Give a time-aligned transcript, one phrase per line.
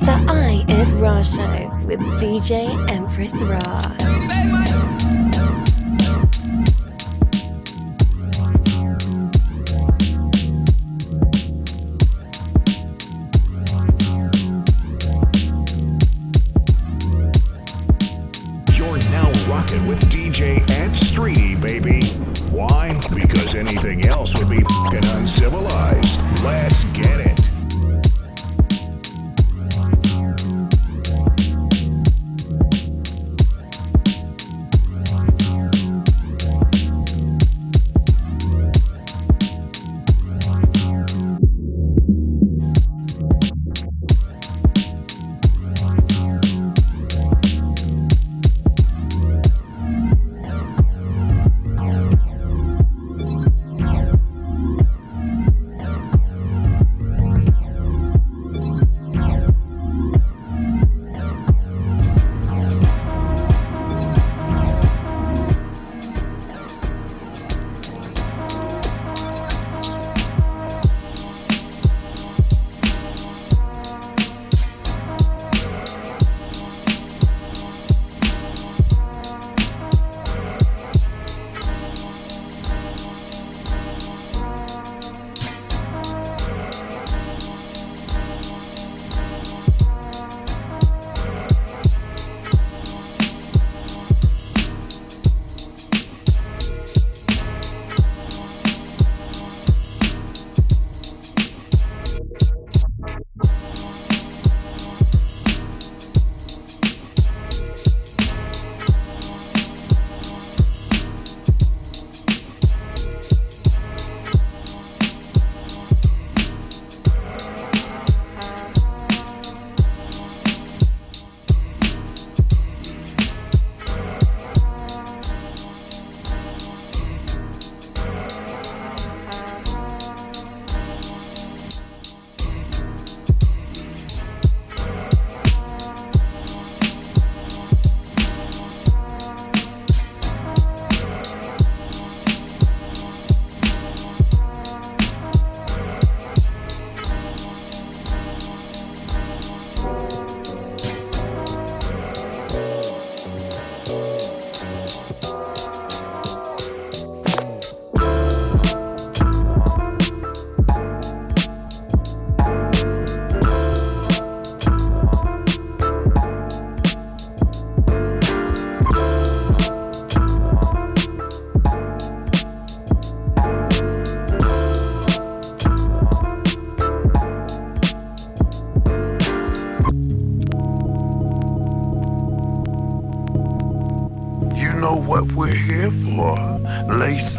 [0.00, 5.27] It's the Eye of Rah Show with DJ Empress Rah.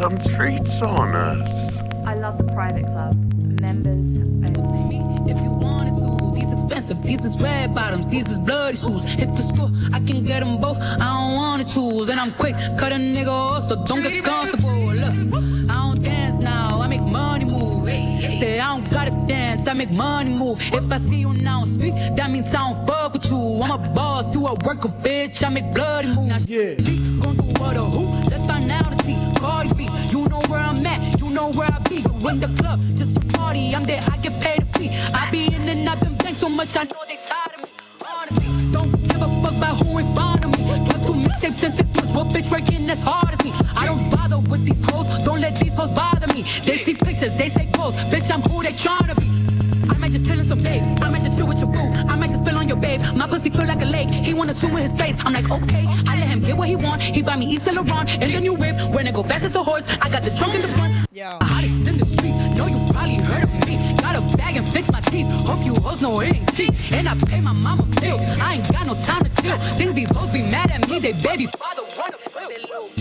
[0.00, 1.76] Some treats on us.
[2.06, 3.14] I love the private club.
[3.60, 5.00] Members only.
[5.30, 9.02] If you wanted to, these expensive, these is red bottoms, these is bloody shoes.
[9.04, 10.78] Hit the school, I can get them both.
[10.78, 14.94] I don't wanna choose, and I'm quick, cut a nigga off, so don't get comfortable.
[14.94, 15.12] Look,
[15.68, 17.84] I don't dance now, I make money move.
[17.84, 20.58] Say I don't gotta dance, I make money move.
[20.72, 23.60] If I see you now speak, that means I don't fuck with you.
[23.62, 25.44] I'm a boss, you a worker, bitch.
[25.44, 26.46] I make bloody moves.
[31.52, 31.96] Where I be.
[31.96, 33.74] You in the club, just a party.
[33.74, 34.90] I'm there, I get paid a fee.
[35.14, 37.70] I be in and them banks so much, I know they tired of me.
[38.04, 40.64] Honestly, don't give a fuck about who in front of me.
[40.86, 43.52] Drop two mixtapes in six months, what bitch working as hard as me?
[43.76, 46.42] I don't bother with these hoes, don't let these hoes bother me.
[46.64, 49.30] They see pictures, they say goals, bitch, I'm who they tryna be.
[49.90, 50.82] I might just chill in some babe.
[51.02, 51.90] I might just chill with your boo.
[52.08, 53.02] I might just spill on your babe.
[53.14, 54.08] My pussy feel like a lake.
[54.08, 55.14] He wanna swim with his face.
[55.20, 55.84] I'm like, okay.
[56.06, 57.02] I let him get what he want.
[57.02, 58.76] He buy me East Laurent and the new whip.
[58.94, 60.68] When it go fast as a horse, I got the trunk in the
[67.10, 68.20] I pay my mama bills.
[68.38, 69.58] I ain't got no time to chill.
[69.78, 71.00] Think these hoes be mad at me.
[71.00, 72.16] They baby father wanna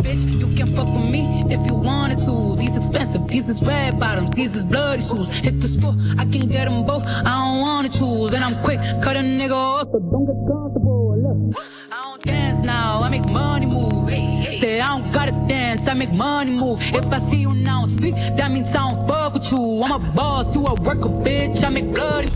[0.02, 2.56] bitch, you can fuck with me if you wanted to.
[2.56, 5.30] These expensive, these is red bottoms, these is bloody shoes.
[5.30, 7.06] Hit the store, I can get them both.
[7.06, 11.16] I don't wanna choose, and I'm quick, cut a nigga off, so don't get comfortable.
[11.16, 14.10] Look, I don't dance now, I make money move.
[14.10, 16.82] Say I don't gotta dance, I make money move.
[16.82, 19.84] If I see you now speak, that means I don't fuck with you.
[19.84, 21.64] I'm a boss, you a worker, bitch.
[21.64, 22.30] I make bloody.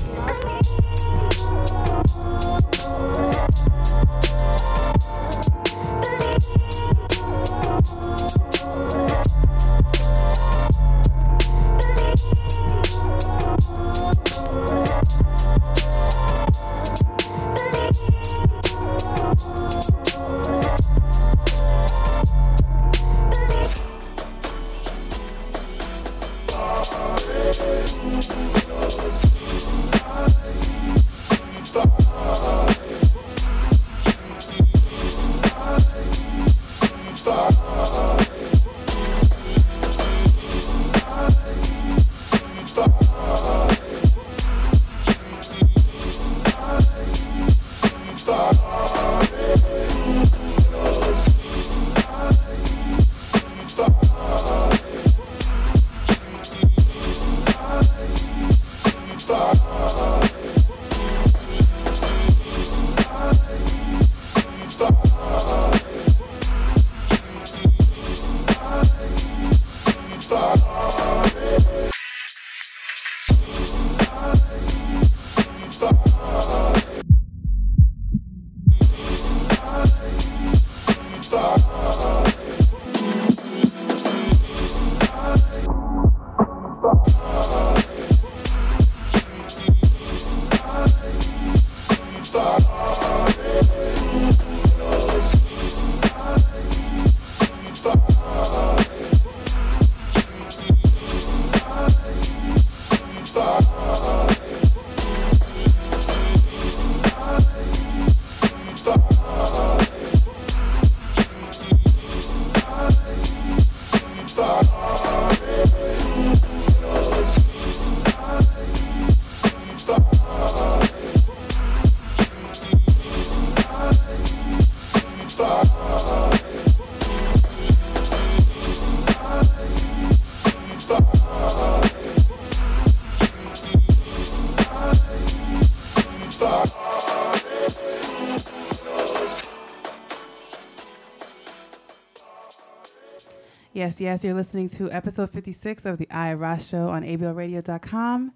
[143.83, 148.31] Yes, yes, you're listening to episode 56 of the I Ross Show on ABLRadio.com.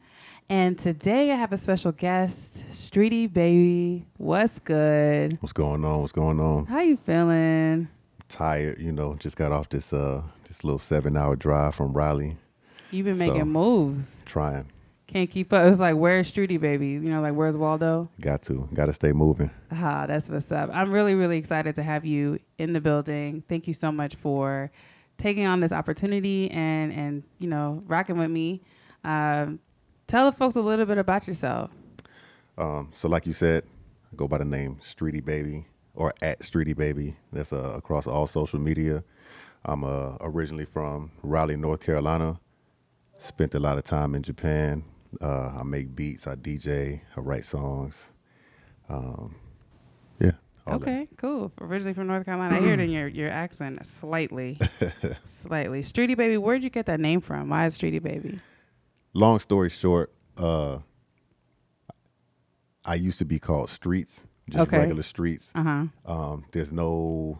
[0.49, 4.05] And today I have a special guest, Streetie Baby.
[4.17, 5.37] What's good?
[5.41, 6.01] What's going on?
[6.01, 6.65] What's going on?
[6.65, 7.87] How you feeling?
[8.27, 9.15] Tired, you know.
[9.15, 12.35] Just got off this uh this little seven hour drive from Raleigh.
[12.91, 14.21] You've been So- making moves.
[14.25, 14.65] Trying,
[15.07, 15.65] Can't keep up.
[15.65, 16.87] It was like, where's Streetie Baby?
[16.89, 18.09] You know, like, where's Waldo?
[18.19, 19.49] got to, got to stay moving.
[19.71, 20.69] Ah, that's what's up.
[20.73, 23.43] I'm really, really excited to have you in the building.
[23.47, 24.69] Thank you so much for
[25.17, 28.61] taking on this opportunity and and you know rocking with me.
[29.03, 29.59] Um,
[30.07, 31.71] tell the folks a little bit about yourself.
[32.57, 33.63] Um, so like you said,
[34.11, 37.15] I go by the name Streetie Baby or at Streetie Baby.
[37.31, 39.03] That's uh, across all social media.
[39.65, 42.39] I'm uh, originally from Raleigh, North Carolina.
[43.17, 44.83] Spent a lot of time in Japan.
[45.21, 46.27] Uh, I make beats.
[46.27, 47.01] I DJ.
[47.15, 48.11] I write songs.
[48.89, 49.35] Um,
[50.67, 50.87] all that.
[50.87, 51.51] Okay, cool.
[51.61, 54.59] Originally from North Carolina, I hear it in your your accent slightly,
[55.25, 55.81] slightly.
[55.81, 57.49] Streetie Baby, where'd you get that name from?
[57.49, 58.39] Why is Streetie Baby?
[59.13, 60.77] long story short, uh,
[62.85, 64.77] I used to be called Streets, just Okay.
[64.77, 65.51] regular Streets.
[65.55, 65.85] Uh huh.
[66.05, 67.39] Um, there's no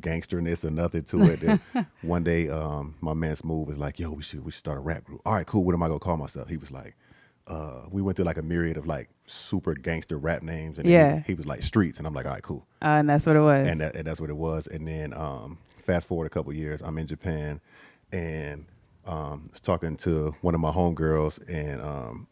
[0.00, 1.40] gangsterness or nothing to it.
[1.40, 1.60] Then
[2.02, 4.80] one day, um, my man Smooth was like, "Yo, we should we should start a
[4.80, 5.64] rap group." All right, cool.
[5.64, 6.48] What am I gonna call myself?
[6.48, 6.96] He was like,
[7.52, 11.16] uh, "We went through like a myriad of like super gangster rap names, and Yeah.
[11.18, 13.36] he, he was like Streets, and I'm like, all right, cool." Uh, and that's what
[13.36, 13.68] it was.
[13.68, 14.66] and, that, and that's what it was.
[14.66, 17.60] And then um, fast forward a couple years, I'm in Japan,
[18.12, 18.66] and
[19.06, 22.26] um, was talking to one of my homegirls, and um,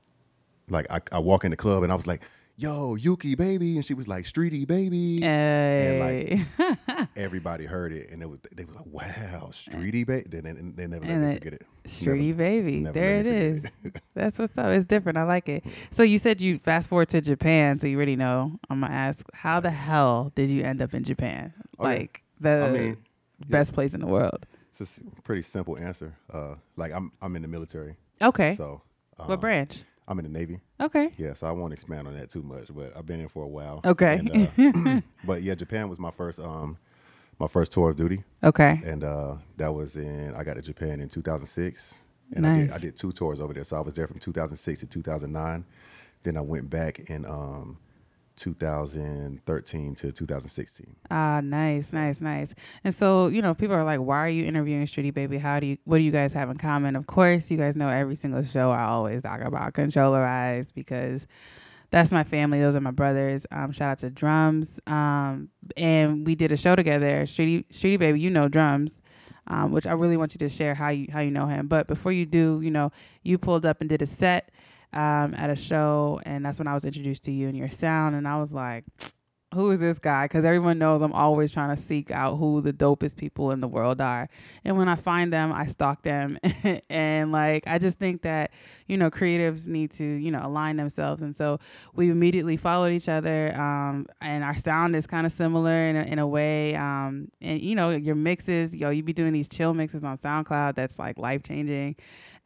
[0.68, 2.22] like I, I walk in the club, and I was like,
[2.60, 6.44] "Yo, Yuki, baby," and she was like, "Streetie, baby." Hey.
[6.58, 10.44] And like everybody heard it, and it was they were like, "Wow, Streetie, baby." Then
[10.44, 11.66] they, they never let And me forget it.
[11.84, 12.76] Streetie Never- baby.
[12.80, 13.64] never there it is.
[13.64, 13.92] it me is.
[13.92, 14.66] forget That's what's up.
[14.66, 15.16] It's different.
[15.18, 15.64] I like it.
[15.90, 18.58] So you said you fast forward to Japan, so you already know.
[18.68, 21.52] I'm gonna ask, how the hell did you end up in Japan?
[21.78, 21.88] Okay.
[21.98, 22.96] Like the I mean,
[23.48, 24.46] best place in the world.
[24.78, 26.14] It's a pretty simple answer.
[26.32, 27.96] Uh, like I'm I'm in the military.
[28.22, 28.54] Okay.
[28.54, 28.82] So
[29.18, 29.82] um, what branch?
[30.08, 30.60] I'm in the Navy.
[30.80, 31.10] Okay.
[31.16, 33.48] Yeah, so I won't expand on that too much, but I've been in for a
[33.48, 33.80] while.
[33.84, 34.18] Okay.
[34.18, 36.78] And, uh, but yeah, Japan was my first um
[37.38, 38.82] my first tour of duty, Okay.
[38.84, 42.04] and uh, that was in I got to Japan in 2006,
[42.34, 43.64] and I did I did two tours over there.
[43.64, 45.64] So I was there from 2006 to 2009.
[46.22, 47.78] Then I went back in um
[48.40, 50.96] 2013 to 2016.
[51.10, 52.54] Ah, nice, nice, nice.
[52.82, 55.36] And so, you know, people are like, "Why are you interviewing Streetie Baby?
[55.36, 55.78] How do you?
[55.84, 58.70] What do you guys have in common?" Of course, you guys know every single show
[58.70, 61.26] I always talk about Controllerized because
[61.90, 62.60] that's my family.
[62.60, 63.46] Those are my brothers.
[63.50, 64.80] Um, shout out to Drums.
[64.86, 67.24] Um, and we did a show together.
[67.24, 69.02] Streetie, Streetie Baby, you know Drums.
[69.46, 71.66] Um, which I really want you to share how you how you know him.
[71.66, 72.92] But before you do, you know,
[73.22, 74.50] you pulled up and did a set
[74.92, 78.14] um, at a show, and that's when I was introduced to you and your sound,
[78.16, 78.84] and I was like,
[79.52, 80.26] who is this guy?
[80.26, 83.66] Because everyone knows I'm always trying to seek out who the dopest people in the
[83.66, 84.28] world are.
[84.64, 86.38] And when I find them, I stalk them.
[86.88, 88.52] and like, I just think that,
[88.86, 91.22] you know, creatives need to, you know, align themselves.
[91.22, 91.58] And so
[91.94, 93.52] we immediately followed each other.
[93.56, 96.76] Um, and our sound is kind of similar in a, in a way.
[96.76, 100.76] Um, and, you know, your mixes, yo, you be doing these chill mixes on SoundCloud
[100.76, 101.96] that's like life changing.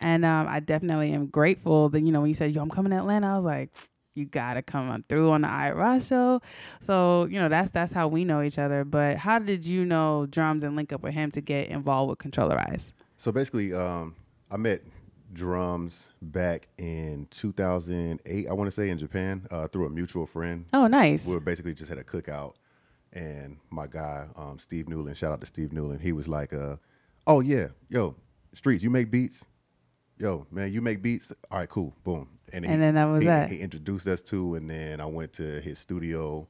[0.01, 2.91] And um, I definitely am grateful that, you know, when you said, yo, I'm coming
[2.91, 3.71] to Atlanta, I was like,
[4.15, 6.41] you gotta come on through on the IRA show.
[6.81, 8.85] So, you know, that's that's how we know each other.
[8.85, 12.19] But how did you know drums and link up with him to get involved with
[12.19, 12.93] Controllerize?
[13.17, 14.15] So basically, um,
[14.51, 14.83] I met
[15.33, 18.49] drums back in 2008.
[18.49, 20.67] I want to say in Japan uh, through a mutual friend.
[20.73, 21.27] Oh, nice.
[21.27, 22.55] we were basically just had a cookout,
[23.13, 26.77] and my guy um, Steve Newland, shout out to Steve Newland, he was like, uh,
[27.27, 28.15] "Oh yeah, yo,
[28.53, 29.45] streets, you make beats."
[30.18, 31.33] Yo, man, you make beats.
[31.50, 32.28] All right, cool, boom.
[32.52, 33.50] And then that was he, that.
[33.50, 36.47] He introduced us to, and then I went to his studio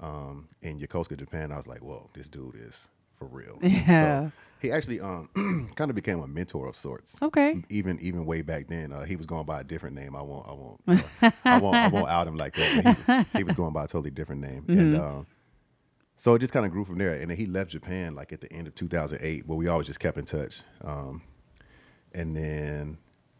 [0.00, 1.52] um, in Yokosuka, Japan.
[1.52, 2.88] I was like, "Whoa, this dude is
[3.18, 4.26] for real." Yeah.
[4.28, 5.28] So he actually um,
[5.74, 7.20] kind of became a mentor of sorts.
[7.20, 7.62] Okay.
[7.68, 10.16] Even even way back then, uh, he was going by a different name.
[10.16, 10.80] I won't I won't
[11.22, 13.26] uh, I won't I won't out him like that.
[13.32, 15.00] He, he was going by a totally different name, and Mm-hmm.
[15.18, 15.26] um,
[16.16, 17.14] so it just kind of grew from there.
[17.14, 19.98] And then he left Japan like at the end of 2008, but we always just
[19.98, 20.62] kept in touch.
[20.82, 21.22] Um,
[22.14, 22.98] and then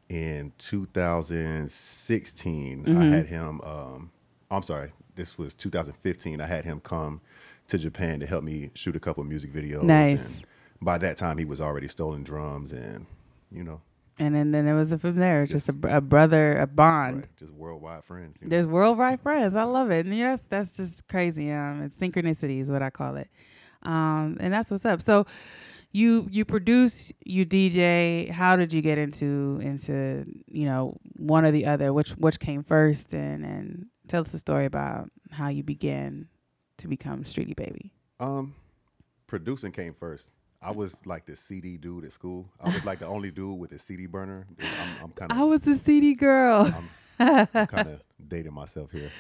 [0.08, 3.00] in 2016, Mm-hmm.
[3.00, 3.60] I had him.
[3.64, 4.10] Um,
[4.50, 6.40] I'm sorry, this was 2015.
[6.40, 7.20] I had him come
[7.68, 9.82] to Japan to help me shoot a couple music videos.
[9.82, 10.36] Nice.
[10.38, 10.46] And
[10.82, 13.06] by that time, he was already stolen drums, and
[13.50, 13.80] you know,
[14.18, 17.16] And then, then it was a from there, just, Just- a, a brother, a bond.
[17.18, 18.38] right, just worldwide friends.
[18.40, 18.50] you know.
[18.50, 19.54] There's worldwide friends.
[19.54, 20.06] I love it.
[20.06, 21.50] And yeah, that's that's just crazy.
[21.52, 23.28] Um, it's synchronicity is what I call it.
[23.84, 25.02] Um, and that's what's up.
[25.02, 25.26] So
[25.92, 28.30] you you produce, you DJ.
[28.30, 31.92] How did you get into into you know one or the other?
[31.92, 33.12] Which which came first?
[33.12, 36.28] And and tell us the story about how you began
[36.78, 37.92] to become Streetie Baby.
[38.18, 38.54] Um,
[39.26, 40.30] producing came first.
[40.60, 42.48] I was like the CD dude at school.
[42.60, 44.46] I was like the only dude with a CD burner.
[44.60, 45.38] I'm, I'm kind of.
[45.38, 46.66] I was the CD girl.
[46.66, 49.10] Um I'm kind of dating myself here.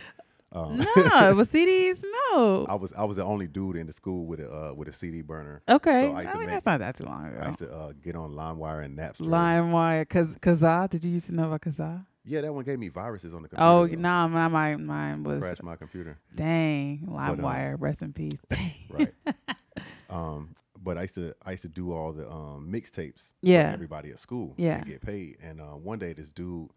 [0.54, 2.04] Um, no, it was CDs.
[2.30, 2.66] No.
[2.68, 4.92] I was I was the only dude in the school with a uh, with a
[4.92, 5.62] CD burner.
[5.68, 6.02] Okay.
[6.02, 7.38] So I used I to mean, make, that's not that too long ago.
[7.40, 9.22] I used to uh, get on LimeWire and Napster.
[9.26, 10.90] LimeWire, cause Kazaa.
[10.90, 12.04] Did you used to know about Kazaa?
[12.24, 13.68] Yeah, that one gave me viruses on the computer.
[13.68, 16.18] Oh, no, nah, my mine was crashed my computer.
[16.34, 17.76] dang um, LimeWire.
[17.78, 18.38] rest in peace.
[18.48, 18.74] Dang.
[18.90, 19.14] Right.
[20.10, 23.32] um, but I used to I used to do all the um, mixtapes.
[23.40, 23.70] Yeah.
[23.72, 24.54] Everybody at school.
[24.58, 24.78] Yeah.
[24.78, 25.38] And get paid.
[25.42, 26.68] And uh, one day this dude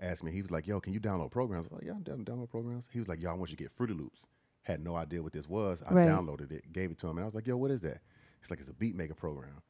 [0.00, 0.30] asked me.
[0.32, 2.50] He was like, "Yo, can you download programs?" I was like, "Yeah, I'm down download
[2.50, 4.26] programs." He was like, "Yo, I want you to get Fruity Loops."
[4.62, 5.82] Had no idea what this was.
[5.88, 6.08] I Right.
[6.08, 8.00] downloaded it, gave it to him, and I was like, "Yo, what is that?"
[8.40, 9.62] He's like, "It's a beat maker program."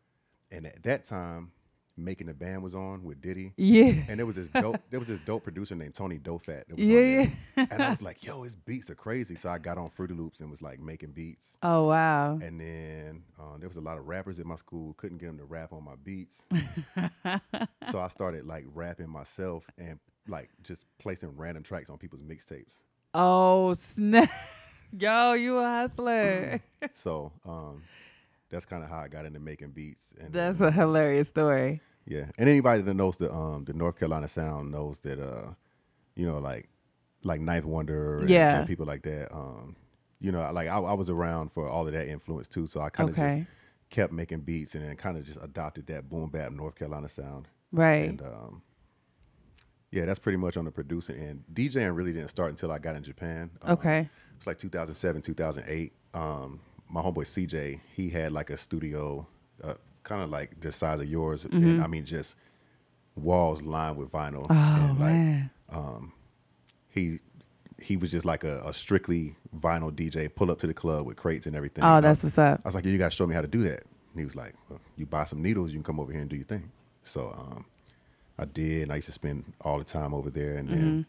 [0.51, 1.53] And at that time,
[1.97, 3.53] making the band was on with Diddy.
[3.57, 4.05] Yeah.
[4.09, 6.67] And there was this dope, there was this dope producer named Tony Dofat.
[6.69, 7.27] That was Yeah.
[7.57, 9.35] And I was like, yo, his beats are crazy.
[9.35, 11.59] So I got on Fruity Loops and was like making beats.
[11.61, 12.39] Oh wow.
[12.41, 14.95] And then uh, there was a lot of rappers at my school.
[14.95, 16.45] Couldn't get them to rap on my beats.
[17.91, 22.83] so I started like rapping myself and like just placing random tracks on people's mixtapes.
[23.15, 24.31] Oh snap.
[24.99, 26.61] Yo, you a hustler.
[26.95, 27.83] So um,
[28.51, 30.15] that's kind of how I got into making beats.
[30.21, 31.81] And That's um, a hilarious story.
[32.07, 35.51] Yeah, and anybody that knows the um the North Carolina sound knows that uh,
[36.17, 36.69] you know like
[37.25, 38.59] like Ninth Wonder, and, Yeah.
[38.59, 39.35] and people like that.
[39.35, 39.77] Um,
[40.21, 42.89] you know, like I, I was around for all of that influence too, so I
[42.91, 43.37] kind of Okay.
[43.39, 43.49] just
[43.91, 47.49] kept making beats and then kind of just adopted that boom bap North Carolina sound.
[47.73, 48.09] Right.
[48.09, 48.63] And um,
[49.91, 51.45] yeah, that's pretty much on the producing end.
[51.53, 53.51] DJing really didn't start until I got in Japan.
[53.63, 54.09] Um, Okay.
[54.37, 55.93] It's like 2007, 2008.
[56.15, 59.27] Um, my homeboy CJ, he had like a studio,
[59.65, 62.37] uh, kind of like the size of yours, and I mean just
[63.17, 64.47] walls lined with vinyl.
[64.47, 64.53] Mm-hmm.
[64.53, 65.51] Oh and like man.
[66.89, 67.19] he
[67.81, 70.33] he was just like a, a strictly vinyl DJ.
[70.35, 71.85] Pull up to the club with crates and everything.
[71.85, 72.61] Oh, And I- that's what's up.
[72.65, 73.83] I was like, yeah, you got to show me how to do that.
[74.13, 76.29] And he was like, well, you buy some needles, you can come over here and
[76.31, 76.71] do your thing.
[77.05, 77.65] So um,
[78.39, 80.57] I did, and I used to spend all the time over there.
[80.57, 81.07] And then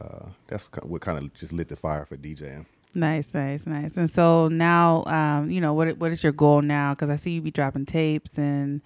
[0.00, 0.26] Mm-hmm.
[0.26, 2.66] uh, that's what what kind of just lit the fire for DJing.
[2.94, 3.96] Nice, nice, nice.
[3.96, 6.92] And so now, um, you know, what what is your goal now?
[6.94, 8.82] Because I see you be dropping tapes, and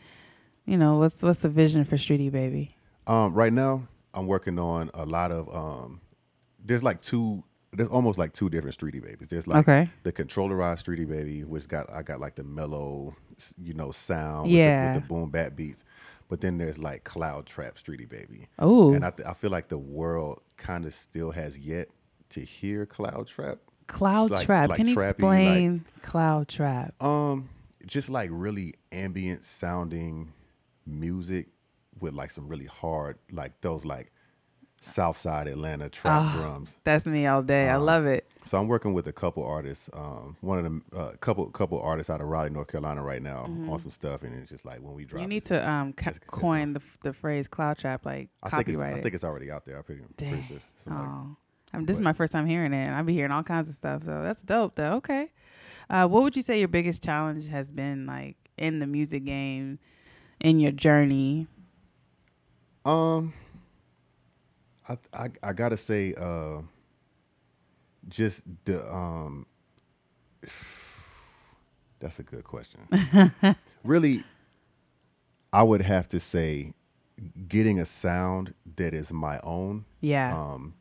[0.64, 2.76] you know, what's what's the vision for Streetie Baby?
[3.06, 5.52] Um, right now, I'm working on a lot of.
[5.54, 6.00] Um,
[6.64, 7.42] there's like two.
[7.72, 9.28] There's almost like two different Streetie Babies.
[9.28, 9.90] There's like Okay.
[10.02, 13.14] the controllerized Streetie Baby, which got I got like the mellow,
[13.58, 14.84] you know, sound Yeah.
[14.84, 15.84] with, the, with the boom bap beats.
[16.28, 18.48] But then there's like Cloud Trap Streetie Baby.
[18.62, 18.92] Ooh.
[18.94, 21.88] And I, th- I feel like the world kind of still has yet
[22.30, 23.58] to hear Cloud Trap.
[23.86, 24.68] Cloud Like- Trap.
[24.70, 27.00] like Can you trappy, like- explain Cloud Trap?
[27.02, 27.48] Um,
[27.86, 30.32] just like really ambient sounding
[30.84, 31.46] music
[32.00, 34.12] with like some really hard, like those like
[34.86, 36.36] Southside Atlanta trap Ah.
[36.36, 36.78] drums.
[36.84, 37.68] That's me all day.
[37.68, 38.26] I Um, love it.
[38.44, 39.90] So I'm working with a couple artists.
[39.92, 43.20] Um, one of them, a uh, couple couple artists out of Raleigh, North Carolina, right
[43.20, 45.20] now on some stuff, and it's just like when we drop.
[45.22, 45.30] Mm-hmm.
[45.30, 48.68] You need to um it's- it's coin the the phrase Cloud Trap, like I think
[48.68, 49.76] it's, copyright I think it's already out there.
[49.78, 50.58] I'm pretty, pretty sure.
[50.76, 51.36] somebody- Oh.
[51.74, 53.68] I mean, this is my first time hearing it, and I be hearing all kinds
[53.68, 54.04] of stuff.
[54.04, 54.92] So that's dope, though.
[54.94, 55.32] Okay,
[55.90, 59.80] uh, what would you say your biggest challenge has been, like in the music game,
[60.40, 61.48] in your journey?
[62.84, 63.32] Um,
[64.88, 66.62] I I, I gotta say, uh,
[68.08, 69.46] just the um,
[71.98, 72.80] that's a good question.
[73.84, 74.24] really,
[75.52, 76.72] I would have to say,
[77.48, 79.84] getting a sound that is my own.
[80.00, 80.74] Yeah, um,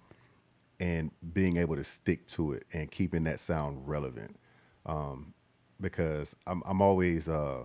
[0.79, 4.37] and being able to stick to it and keeping that sound relevant.
[4.85, 5.33] Um,
[5.81, 7.63] because I'm I'm always uh,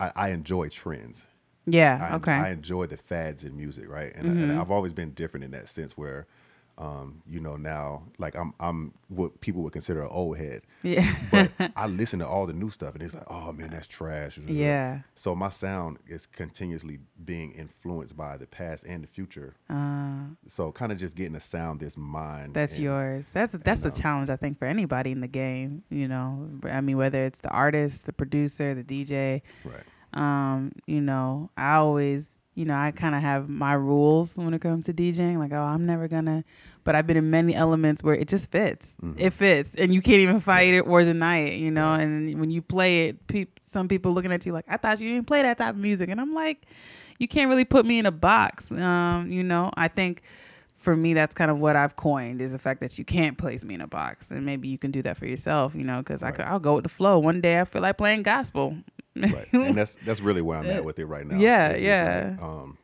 [0.00, 1.26] I, I enjoy trends.
[1.66, 2.08] Yeah.
[2.10, 4.12] I, okay, I enjoy the fads in music, right?
[4.14, 6.26] And, and I've always been different in that sense where,
[6.78, 10.62] um, you know, now like I'm I'm what people would consider an old head.
[10.82, 13.86] yeah, But I listen to all the new stuff and it's like, oh man, that's
[13.86, 14.38] trash.
[14.38, 15.00] Yeah.
[15.14, 19.54] So my sound is continuously being influenced by the past and the future.
[20.48, 22.50] so kind of just getting a sound that's mine.
[22.50, 22.52] Uh.
[22.54, 23.28] that's and- yours.
[23.28, 25.84] That's that's a um, challenge I think for anybody in the game.
[25.90, 29.42] You know, I mean, whether it's the artist, the producer, the DJ.
[29.64, 29.82] Right.
[30.14, 34.60] Um, you know, I always, you know, I kind of have my rules when it
[34.60, 35.38] comes to DJing.
[35.38, 36.44] Like, oh, I'm never gonna.
[36.84, 38.94] But I've been in many elements where it just fits.
[39.16, 41.54] It fits, and you can't even fight it or deny it.
[41.54, 44.76] You know, and when you play it, peop some people looking at you like, I
[44.76, 46.66] thought you didn't play that type of music, and I'm like,
[47.18, 48.70] you can't really put me in a box.
[48.72, 50.22] Um, you know, I think.
[50.78, 53.64] For me, that's kind of what I've coined is the fact that you can't place
[53.64, 56.24] me in a box, and maybe you can do that for yourself, you know, because
[56.24, 56.34] I Right.
[56.34, 57.20] could, I'll go with the flow.
[57.20, 58.78] One day I feel like playing gospel,
[59.16, 59.52] right.
[59.52, 61.36] And that's that's really where I'm at with it right now.
[61.36, 62.30] Yeah, yeah.
[62.32, 62.78] like, um,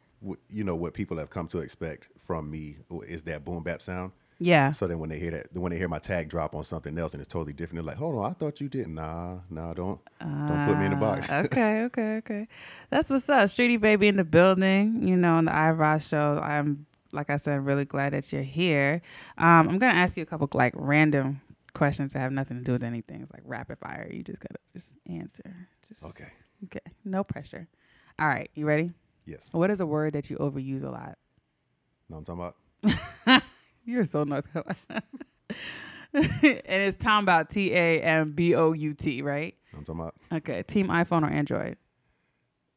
[0.50, 4.12] you know what people have come to expect from me is that boom bap sound.
[4.40, 4.70] Yeah.
[4.70, 7.12] So then when they hear that, when they hear my tag drop on something else
[7.12, 10.00] and it's totally different, they're like, "Hold on, I thought you didn't." Nah, nah, don't
[10.20, 11.28] don't put me in the box.
[11.30, 12.48] Ah, okay, okay, okay.
[12.90, 13.46] That's what's up.
[13.48, 16.40] Streetie Baby in the building, you know, on the iRoss show.
[16.40, 19.02] I'm, like I said, really glad that you're here.
[19.38, 21.40] Um, I'm going to ask you a couple, like, random
[21.78, 23.22] questions that have nothing to do with anything.
[23.22, 24.08] It's like rapid fire.
[24.12, 25.68] You just got to just answer.
[25.86, 26.28] Just, okay.
[26.64, 26.80] Okay.
[27.04, 27.68] No pressure.
[28.18, 28.50] All right.
[28.54, 28.90] You ready?
[29.24, 29.48] Yes.
[29.52, 31.16] What is a word that you overuse a lot?
[32.10, 32.52] No, I'm talking
[33.22, 33.42] about.
[33.84, 34.76] You're so North Carolina.
[36.12, 39.54] and it's talking about T A M B O U T, right?
[39.72, 40.14] I'm talking about.
[40.32, 40.62] Okay.
[40.64, 41.76] Team iPhone or Android?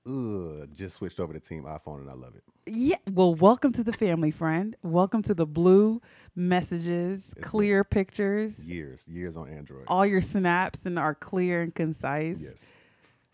[0.06, 2.44] Ugh, just switched over to Team iPhone and I love it.
[2.66, 2.98] Yeah.
[3.10, 4.76] Well, welcome to the family, friend.
[4.84, 6.02] Welcome to the blue
[6.36, 8.68] messages, been clear pictures.
[8.70, 9.86] Years, years on Android.
[9.88, 12.40] All your snaps and are clear and concise.
[12.42, 12.66] yes.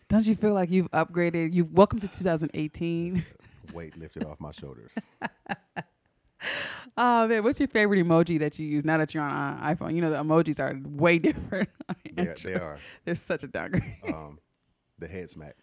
[0.08, 1.52] Don't you feel like you've upgraded?
[1.52, 3.22] You've welcome to 2018.
[3.74, 4.90] Weight lifted off my shoulders.
[6.96, 9.94] Oh man, what's your favorite emoji that you use now that you're on uh, iPhone?
[9.94, 11.68] You know the emojis are way different.
[11.88, 13.84] on They are, they're such a downgrade.
[14.08, 14.38] Um,
[14.98, 15.54] the head smack.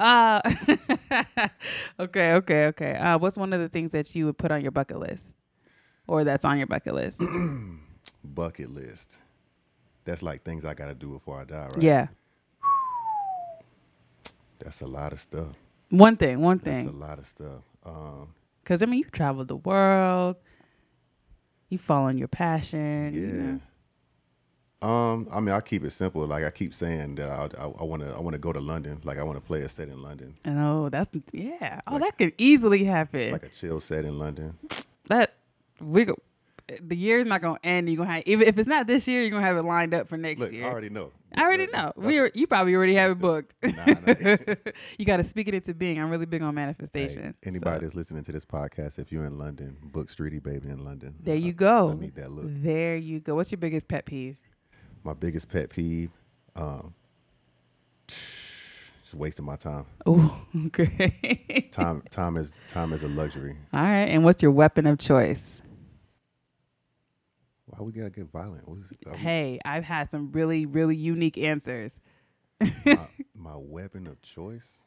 [0.00, 0.40] Uh
[2.00, 2.94] okay, okay, okay.
[2.96, 5.34] Uh, what's one of the things that you would put on your bucket list,
[6.06, 7.20] or that's on your bucket list?
[8.24, 9.18] bucket list.
[10.04, 11.82] That's like things I gotta do before I die, right?
[11.82, 12.06] Yeah,
[14.58, 15.48] That's a lot of stuff.
[15.90, 16.84] one thing, one thing.
[16.86, 17.62] That's a lot of stuff.
[17.84, 18.28] Um,
[18.62, 20.36] Because I mean, you've traveled the world.
[21.68, 23.12] You follow your passion.
[23.12, 23.20] yeah.
[23.20, 23.60] you know.
[24.80, 26.24] Um, I mean, I keep it simple.
[26.26, 27.48] Like I keep saying that I
[27.80, 29.00] I want to I want to go to London.
[29.02, 31.80] Like I want to play a set in London, And oh, that's yeah.
[31.86, 33.32] Oh, Like- that could easily happen.
[33.32, 34.56] like a chill set in London.
[35.08, 35.34] that
[35.80, 36.14] we go.
[36.82, 37.88] The year's not gonna end.
[37.88, 40.06] You're gonna have even if it's not this year, you're gonna have it lined up
[40.06, 40.66] for next Look, year.
[40.66, 41.12] I already know.
[41.34, 41.92] I already know.
[41.96, 43.54] We you probably already have it booked.
[43.62, 44.44] Nah, nah.
[44.98, 45.98] you got to speak it into being.
[46.00, 47.34] I'm really big on Hey, manifestation.
[47.42, 50.84] anybody So, that's listening to this podcast, if you're in London, book Streetie Baby in
[50.84, 51.14] London.
[51.20, 51.90] there you I- go.
[51.90, 52.46] I need that look.
[52.48, 53.34] There you go.
[53.34, 54.36] What's your biggest pet peeve?
[55.08, 56.10] My biggest pet peeve,
[56.54, 56.92] um,
[58.08, 59.86] just wasting my time.
[60.04, 61.70] Oh, okay.
[61.72, 63.56] Time, time is time is a luxury.
[63.72, 64.06] All right.
[64.06, 65.62] And what's your weapon of choice?
[67.64, 68.68] Why we gotta get violent?
[69.16, 72.02] Hey, I've had some really, really unique answers.
[72.60, 72.98] my,
[73.34, 74.82] my weapon of choice,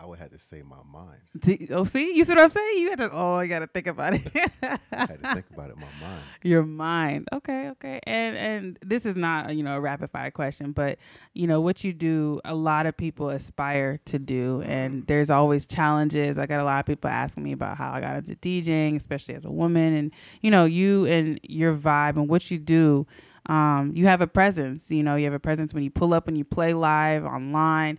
[0.00, 1.20] I would have to say my mind.
[1.44, 2.78] See- Oh, see, you see what I'm saying?
[2.78, 3.10] You had to.
[3.12, 4.22] Oh, I got to think about it.
[4.62, 5.76] I had to think about it.
[5.76, 6.22] My mind.
[6.42, 7.28] Your mind.
[7.34, 8.00] Okay, okay.
[8.04, 10.98] And and this is not, you know, a rapid fire question, but
[11.34, 15.66] you know, what you do, a lot of people aspire to do and there's always
[15.66, 16.38] challenges.
[16.38, 19.34] I got a lot of people asking me about how I got into DJing, especially
[19.34, 20.10] as a woman and
[20.40, 23.06] you know, you and your vibe and what you do
[23.46, 26.28] um, you have a presence, you know, you have a presence when you pull up
[26.28, 27.98] and you play live online.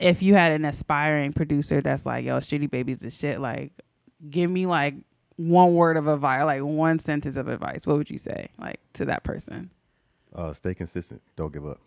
[0.00, 3.72] If you had an aspiring producer that's like, yo, Shitty Baby's the shit, like,
[4.30, 4.94] give me like
[5.36, 9.04] one word of advice, like one sentence of advice, what would you say, like to
[9.06, 9.70] that person?
[10.34, 11.22] Uh, stay consistent.
[11.36, 11.80] Don't give up.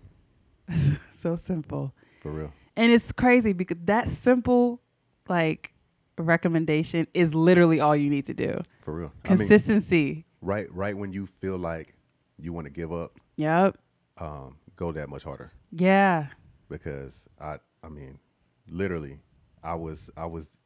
[1.12, 1.93] So simple,
[2.24, 2.52] For real.
[2.76, 4.82] and it's crazy because that simple,
[5.30, 5.71] like
[6.17, 8.60] recommendation is literally all you need to do.
[8.82, 9.12] For real.
[9.26, 10.26] I mean, Consistency.
[10.41, 11.93] right, right when you feel like
[12.39, 13.78] you want to give up, yep.
[14.17, 15.52] um, go that much harder.
[15.71, 16.28] Yeah.
[16.69, 18.20] because I I mean,
[18.67, 19.20] literally,
[19.63, 20.58] I was I was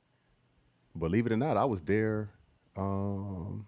[0.98, 2.30] believe it or not, I was there
[2.78, 3.66] um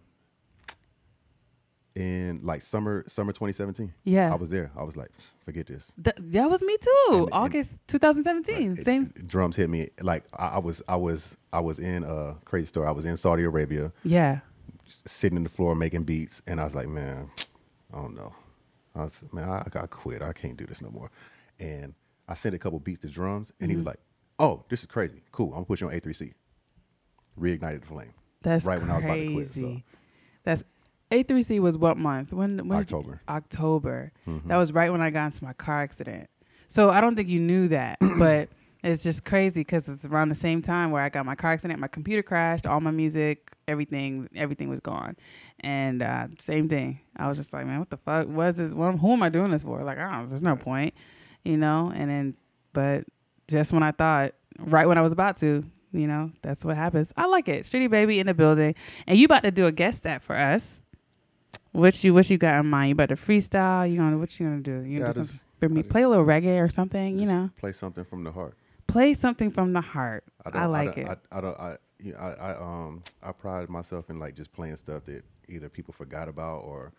[1.95, 3.93] in like summer summer 2017.
[4.03, 4.31] Yeah.
[4.31, 4.71] I was there.
[4.77, 5.09] I was like,
[5.45, 5.91] forget this.
[6.03, 7.03] Th- that was me too.
[7.09, 8.77] And- and- August 2017.
[8.77, 9.05] It- Same.
[9.25, 12.87] drums hit me like I, I was I was I was in a crazy story.
[12.87, 14.41] I was in Saudi Arabia, Yeah.
[14.85, 17.31] sitting in the floor making beats, and I was like, man,
[17.93, 18.33] I don't know.
[18.93, 20.21] I was, man, I, I quit.
[20.21, 21.09] I can't do this no more.
[21.59, 21.93] And
[22.27, 23.79] I sent a couple beats to drums, and he Mm-hmm.
[23.79, 23.99] was like,
[24.39, 25.21] "Oh, this is crazy.
[25.31, 25.47] Cool.
[25.49, 26.33] I'm gonna put you on A3C."
[27.39, 28.13] Reignited the flame.
[28.41, 29.47] That's right when I was about to quit.
[29.49, 29.81] So
[30.43, 30.63] That's
[31.11, 32.33] A3C was what month?
[32.33, 33.21] When, when October.
[33.29, 34.11] October.
[34.27, 34.47] Mm-hmm.
[34.49, 36.29] That was right when I got into my car accident.
[36.67, 38.49] So I don't think you knew that, but
[38.83, 41.79] it's just crazy because it's around the same time where I got my car accident.
[41.79, 45.15] My computer crashed, all my music, everything, everything was gone,
[45.59, 46.99] and uh, same thing.
[47.17, 48.73] I was just like, man, what the fuck was this?
[48.73, 49.81] What, who am I doing this for?
[49.83, 50.29] Like, I don't.
[50.29, 50.93] There's no point,
[51.45, 51.91] you know.
[51.95, 52.35] And then,
[52.73, 53.03] but
[53.47, 57.13] just when I thought, right when I was about to, you know, that's what happens.
[57.17, 57.65] I like it.
[57.65, 58.75] Streetie baby in the building,
[59.07, 60.83] and you about to do a guest set for us.
[61.71, 62.89] What you what you got in mind?
[62.89, 63.89] You about to freestyle?
[63.89, 64.81] You gonna what you gonna do?
[64.81, 65.83] You Yeah, gonna do just- something for me?
[65.83, 67.17] Play a little reggae or something?
[67.19, 68.55] You know, play something from the heart.
[68.87, 70.23] play something from the heart.
[70.53, 71.19] I, like don't, it.
[71.31, 71.59] I, I don't.
[71.59, 75.23] I, you know, I, I um I pride myself in like just playing stuff that
[75.49, 76.93] either people forgot about or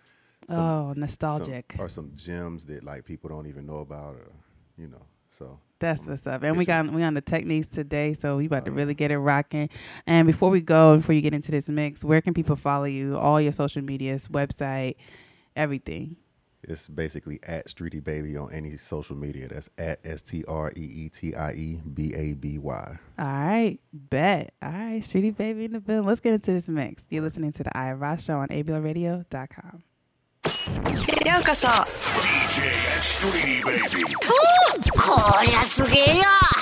[0.49, 1.77] some, oh, some- nostalgic.
[1.79, 4.33] or some gems that like people don't even know about or
[4.77, 6.43] you know So That's um, what's up.
[6.43, 8.77] And we got we on the techniques today, so we about to uh-huh.
[8.77, 9.69] really get it rocking.
[10.07, 13.17] And before we go, before you get into this mix, where can people follow you?
[13.17, 14.97] All your social medias, website,
[15.55, 16.17] everything.
[16.63, 19.49] it's basically at Streetie Baby on any social media.
[19.49, 22.99] That's at S T R E E T I E B A B Y.
[23.19, 24.55] All right, bet.
[24.63, 26.07] All right, Streetie Baby in the building.
[26.07, 27.05] Let's get into this mix.
[27.11, 29.83] You're listening to the I Rock Show on ABLRadio.com.
[31.27, 31.87] やうかさ。
[33.25, 33.29] お
[34.89, 36.58] お、こりゃすげえよ。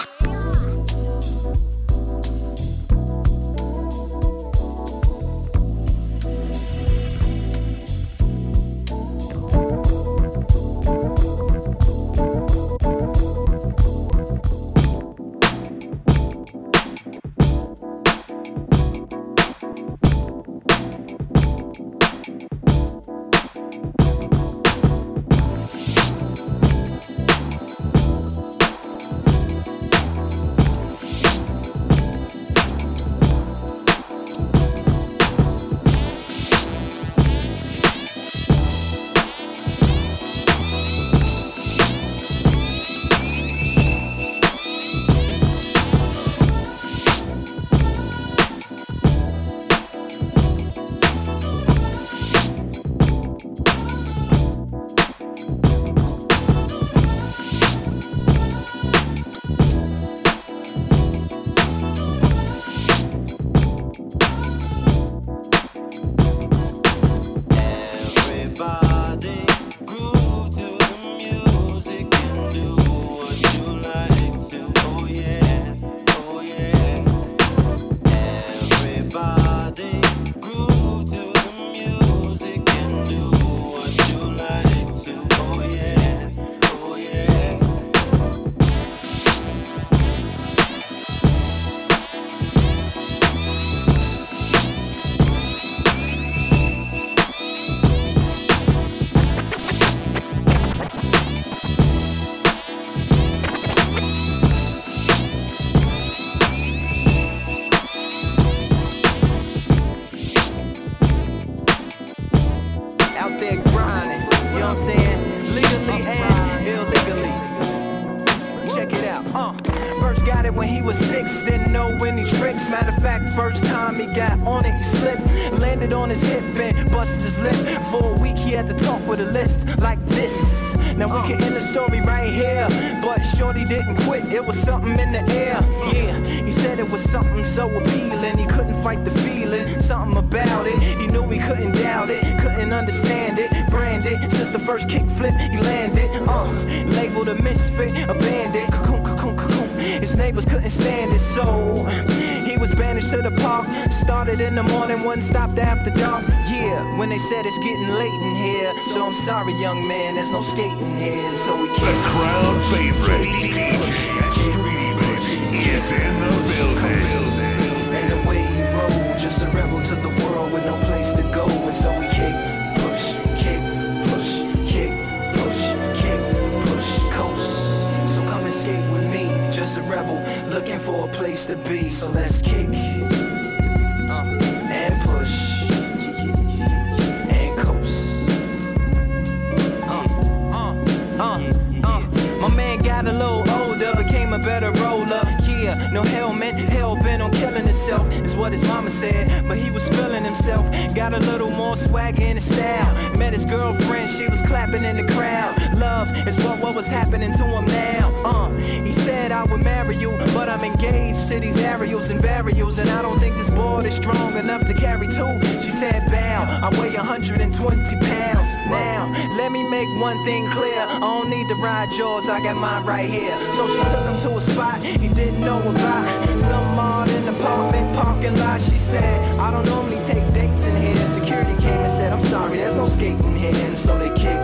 [216.66, 218.50] I weigh 120 pounds.
[218.66, 220.81] Now, let me make one thing clear.
[220.81, 223.38] I don't need to ride yours, I got mine right here.
[223.55, 226.40] So she took him to a spot he didn't know about.
[226.40, 228.61] Some odd in the apartment parking lot.
[228.61, 230.96] She said, I don't normally take dates in here.
[231.14, 233.55] Security came and said, I'm sorry, there's no skating here.
[233.55, 234.40] And so they kick,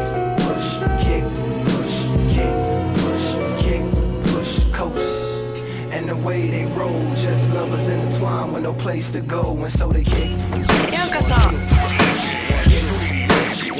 [0.46, 1.24] push, kick,
[1.74, 1.96] push,
[2.30, 2.54] kick,
[3.02, 3.26] push,
[3.64, 3.82] kick,
[4.30, 5.58] push, coast.
[5.90, 9.56] And the way they roll, just lovers intertwined with no place to go.
[9.56, 10.38] And so they kick.
[10.92, 11.81] よう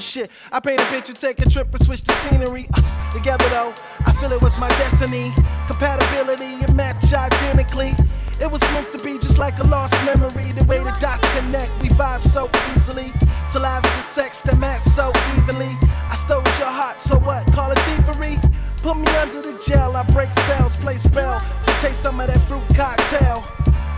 [0.00, 0.30] The shit.
[0.50, 2.66] I paid a to take a trip and switch the scenery.
[2.72, 3.74] Us together though,
[4.06, 5.30] I feel it was my destiny.
[5.66, 7.92] Compatibility, it match identically.
[8.40, 10.52] It was meant to be just like a lost memory.
[10.52, 13.12] The way the dots connect, we vibe so easily.
[13.46, 15.76] Saliva to sex that match so evenly.
[16.08, 17.44] I stole your heart, so what?
[17.52, 18.38] Call it thievery.
[18.78, 22.40] Put me under the gel, I break cells, play spell to taste some of that
[22.48, 23.44] fruit cocktail.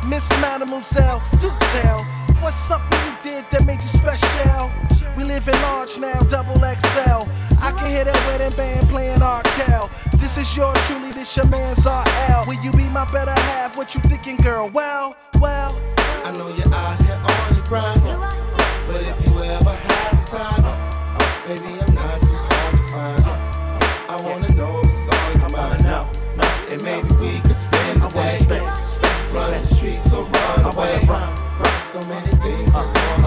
[0.08, 2.21] Miss Mademoiselle, do tell.
[2.42, 4.68] What's something you did that made you special?
[5.16, 7.22] We live in large now, double XL.
[7.62, 9.88] I can hear that wedding band playing Arkel.
[10.18, 12.44] This is your truly, this your man's RL.
[12.48, 13.76] Will you be my better half?
[13.76, 14.68] What you thinking, girl?
[14.70, 15.78] Well, well.
[16.24, 18.01] I know you're out here on your grind,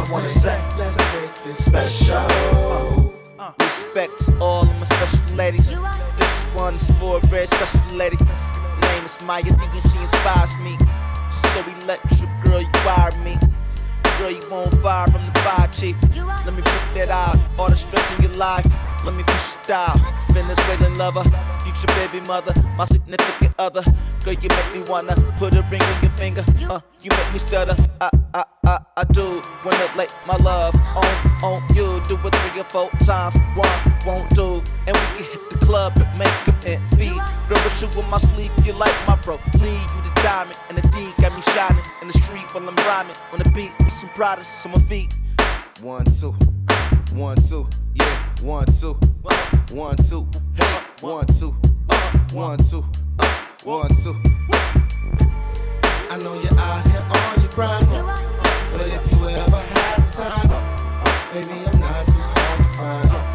[0.06, 0.64] I wanna say.
[0.78, 3.12] Let's make this special.
[3.60, 5.70] Respect to all of my special ladies.
[5.70, 8.18] This one's for a very special lady.
[8.18, 10.78] Her name is Maya, thinking she inspires me.
[11.32, 13.38] So electric, girl, you wire me.
[14.20, 15.96] Girl, you won't fire from the fire chief.
[16.46, 17.40] Let me put that out.
[17.58, 18.66] All the stress in your life.
[19.04, 20.00] Let me push your style.
[20.32, 21.24] Venezuelan lover,
[21.64, 23.84] future baby mother, my significant other.
[24.26, 26.44] Girl, you make me wanna put a ring on your finger.
[26.68, 27.76] Uh, you make me stutter.
[28.02, 32.02] I, I, I, I do wanna lay my love on, on you.
[32.10, 33.36] Do it three or four times.
[33.56, 33.70] One
[34.04, 37.22] won't do, and we can hit the club and make up and feed.
[37.48, 39.36] Girl, with you in my sleeve, you like my bro.
[39.62, 42.76] Leave you the diamond, and the D got me shining in the street while I'm
[42.78, 45.16] rhyming on the beat with some products on my feet.
[45.84, 46.32] One, two,
[47.14, 48.94] one, two, yeah, one, two,
[49.70, 51.56] one, two, hey, one, two,
[51.92, 52.84] uh, one, two,
[53.66, 54.16] one, two.
[56.12, 61.34] I know you're out here on your grind, but if you ever have the time,
[61.34, 63.35] baby, I'm not too hard to find.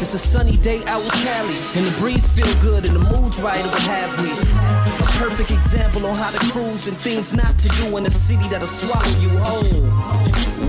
[0.00, 3.40] It's a sunny day out in Cali, and the breeze feel good, and the mood's
[3.40, 4.30] right, and what have we.
[5.04, 8.48] A perfect example on how to cruise and things not to do in a city
[8.48, 9.82] that'll swallow you whole.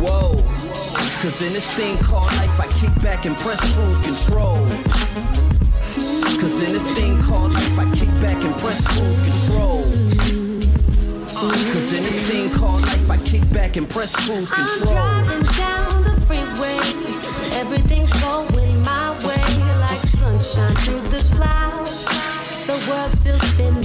[0.02, 0.36] Whoa.
[1.22, 4.66] Cause in this thing called life, I kick back and press cruise control.
[6.42, 9.84] Cause in this thing called life, I kick back and press cruise control.
[11.38, 14.98] Uh, Cause in this thing called life, I kick back and press cruise control.
[14.98, 16.80] I'm driving down the freeway.
[17.54, 18.69] Everything's going
[20.50, 22.66] sunshine through the clouds.
[22.66, 23.79] The world still spinning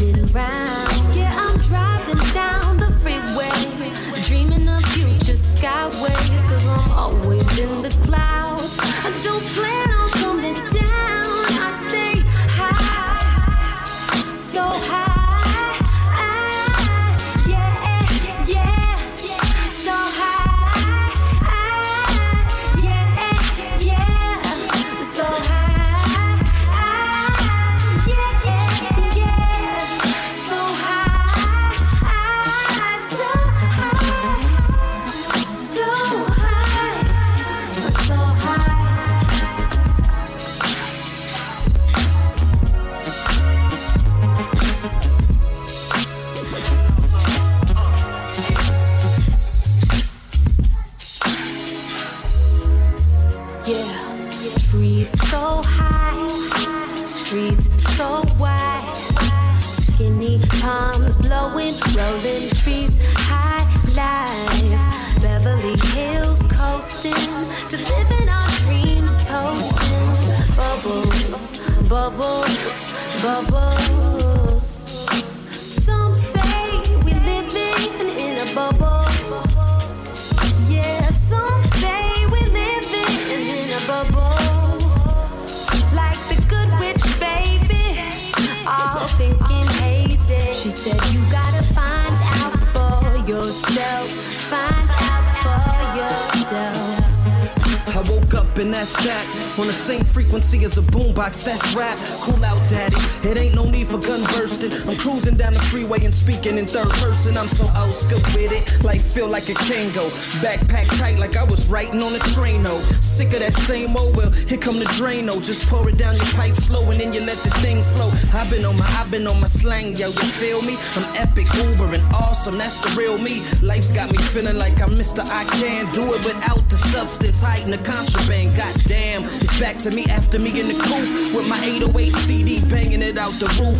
[109.94, 112.64] Backpack tight, like I was writing on a train.
[112.66, 114.16] Oh, sick of that same old.
[114.16, 115.42] Well, here come the Drano.
[115.42, 118.10] Just pour it down your pipe slow and then you let the thing flow.
[118.34, 120.08] I've been on my, I've been on my slang, yo.
[120.08, 120.74] You feel me?
[120.96, 122.58] I'm epic, uber, and awesome.
[122.58, 123.42] That's the real me.
[123.62, 125.20] Life's got me feeling like I'm Mr.
[125.24, 128.56] I can do it without the substance, hiding the contraband.
[128.56, 129.22] goddamn.
[129.42, 133.16] It's back to me after me in the coop with my 808 CD banging it
[133.16, 133.78] out the roof.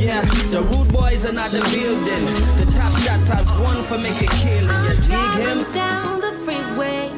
[0.00, 2.24] Yeah, the rude boys are not the building.
[2.56, 4.83] The top shot tops one for making killing.
[5.14, 5.62] You dig him?
[5.62, 7.10] Driving down the freeway,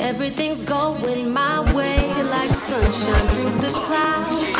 [0.00, 1.96] everything's going my way
[2.30, 4.54] like sunshine through the clouds.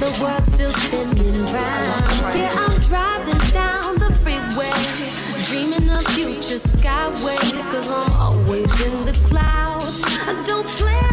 [0.00, 2.36] The world's still spinning round.
[2.36, 4.72] Yeah, I'm driving down the freeway,
[5.46, 7.64] dreaming of future skyways.
[7.70, 10.02] Cause I'm always in the clouds.
[10.26, 11.09] I don't plan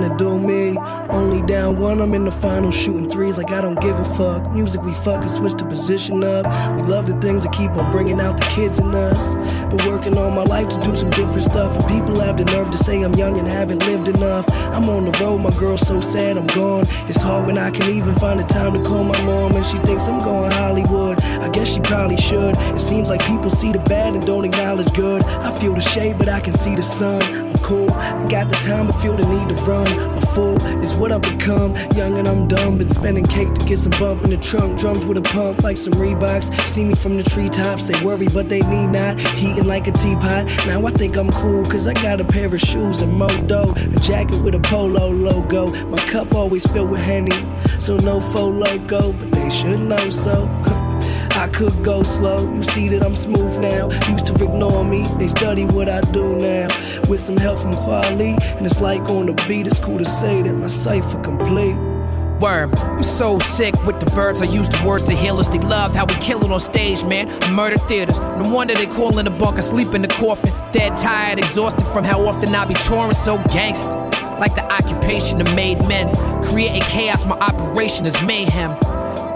[0.00, 0.76] trying to do me.
[1.10, 4.50] Only down one, I'm in the final shooting threes like I don't give a fuck.
[4.52, 6.46] Music we fuck and switch the position up.
[6.76, 9.34] We love the things that keep on bringing out the kids in us.
[9.70, 11.76] But working all my life to do some different stuff.
[11.76, 14.48] And people have the nerve to say I'm young and haven't lived enough.
[14.74, 16.86] I'm on the road, my girl's so sad I'm gone.
[17.08, 19.78] It's hard when I can even find the time to call my mom and she
[19.78, 21.20] thinks I'm going Hollywood.
[21.22, 22.56] I guess she probably should.
[22.56, 25.22] It seems like people see the bad and don't acknowledge good.
[25.22, 27.22] I feel the shade, but I can see the sun.
[27.22, 27.90] I'm cool.
[27.90, 29.86] I got the time, but feel the need to run.
[30.18, 31.76] A fool is what I've become.
[31.96, 32.78] Young and I'm dumb.
[32.78, 34.78] Been spending cake to get some bump in the trunk.
[34.78, 36.52] Drums with a pump like some Reeboks.
[36.62, 37.86] See me from the treetops.
[37.86, 39.18] They worry, but they need not.
[39.64, 40.46] Like a teapot.
[40.66, 43.72] Now I think I'm cool, cause I got a pair of shoes and modo.
[43.72, 45.70] A jacket with a polo logo.
[45.86, 47.38] My cup always filled with Henny.
[47.78, 50.48] So no faux logo, but they should know so.
[51.32, 52.52] I could go slow.
[52.52, 53.90] You see that I'm smooth now.
[54.10, 55.06] Used to ignore me.
[55.18, 56.66] They study what I do now.
[57.08, 58.36] With some help from Quali.
[58.56, 61.89] And it's like on the beat, it's cool to say that my cipher complete.
[62.40, 65.48] Worm, I'm so sick with the verbs I use the words to heal us.
[65.48, 67.28] They love how we kill it on stage, man.
[67.54, 68.18] Murder theaters.
[68.18, 70.50] No wonder they call in the bunk, I sleep in the coffin.
[70.72, 74.10] Dead, tired, exhausted from how often I be touring so gangsta.
[74.40, 76.14] Like the occupation of made men.
[76.44, 78.70] Creating chaos, my operation is mayhem.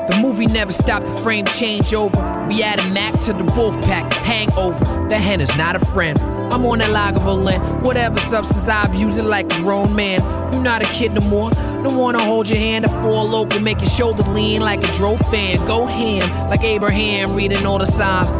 [0.08, 2.16] The movie never stopped, the frame change over.
[2.48, 4.82] We added Mac to the wolf pack, hangover.
[5.08, 6.18] That hand is not a friend.
[6.52, 10.20] I'm on that Lagavulin, whatever substance I abuse it like a grown man.
[10.52, 11.50] You're not a kid no more.
[11.84, 15.20] Don't wanna hold your hand to fall open, make your shoulder lean like a drove
[15.30, 15.58] fan.
[15.66, 18.30] Go ham like Abraham, reading all the signs.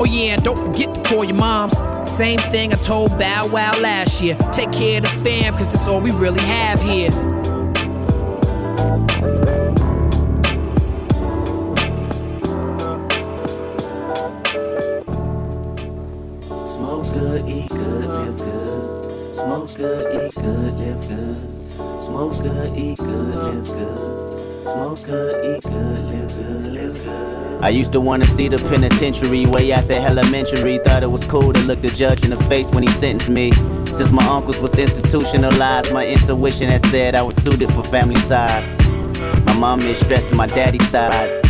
[0.00, 1.78] Oh yeah, and don't forget to call your moms.
[2.10, 4.36] Same thing I told Bow Wow last year.
[4.52, 7.12] Take care of the fam, cause that's all we really have here.
[16.66, 19.36] Smoke good, eat good, live good.
[19.36, 21.55] Smoke good, eat good, live good.
[21.76, 24.62] Smoke good, eat good, live good.
[24.62, 27.62] Smoke good, eat good, live good, live good.
[27.62, 30.78] I used to wanna see the penitentiary way after elementary.
[30.78, 33.52] Thought it was cool to look the judge in the face when he sentenced me.
[33.92, 38.80] Since my uncles was institutionalized, my intuition had said I was suited for family size.
[39.44, 41.42] My mom is stressing my daddy side.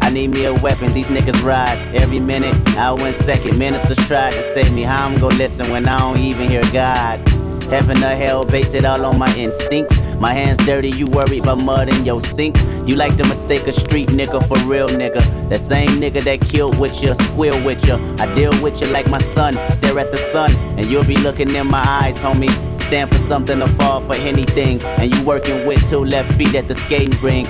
[0.00, 3.58] I need me a weapon, these niggas ride every minute, hour and second.
[3.58, 7.35] Ministers tried to save me, how I'm gonna listen when I don't even hear God?
[7.70, 10.00] Heaven or hell, base it all on my instincts.
[10.20, 12.56] My hands dirty, you worried about mud in your sink.
[12.86, 15.20] You like to mistake a street nigga for real nigga.
[15.48, 17.94] That same nigga that killed with you, squeal with you.
[18.18, 21.54] I deal with you like my son, stare at the sun, and you'll be looking
[21.54, 22.50] in my eyes, homie.
[22.82, 24.80] Stand for something or fall for anything.
[24.82, 27.48] And you working with two left feet at the skating rink.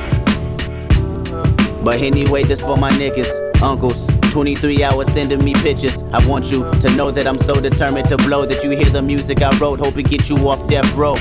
[1.84, 4.08] But anyway, this for my niggas, uncles.
[4.36, 6.02] 23 hours sending me pictures.
[6.12, 9.00] I want you to know that I'm so determined to blow that you hear the
[9.00, 9.80] music I wrote.
[9.80, 11.14] Hope it get you off death row.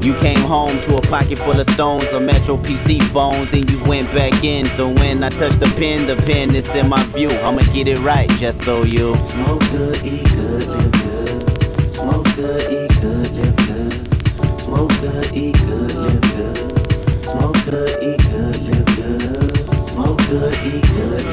[0.00, 3.84] You came home to a pocket full of stones, a Metro PC phone, then you
[3.84, 4.64] went back in.
[4.68, 7.28] So when I touch the pen, the pen is in my view.
[7.28, 11.94] I'ma get it right, just so you smoke good, eat good, live good.
[11.94, 14.62] Smoke good, eat good, live good.
[14.62, 17.22] Smoke good, eat good, live good.
[17.22, 18.75] Smoke good, eat good, live good.
[20.26, 21.26] Smoke good, eat good.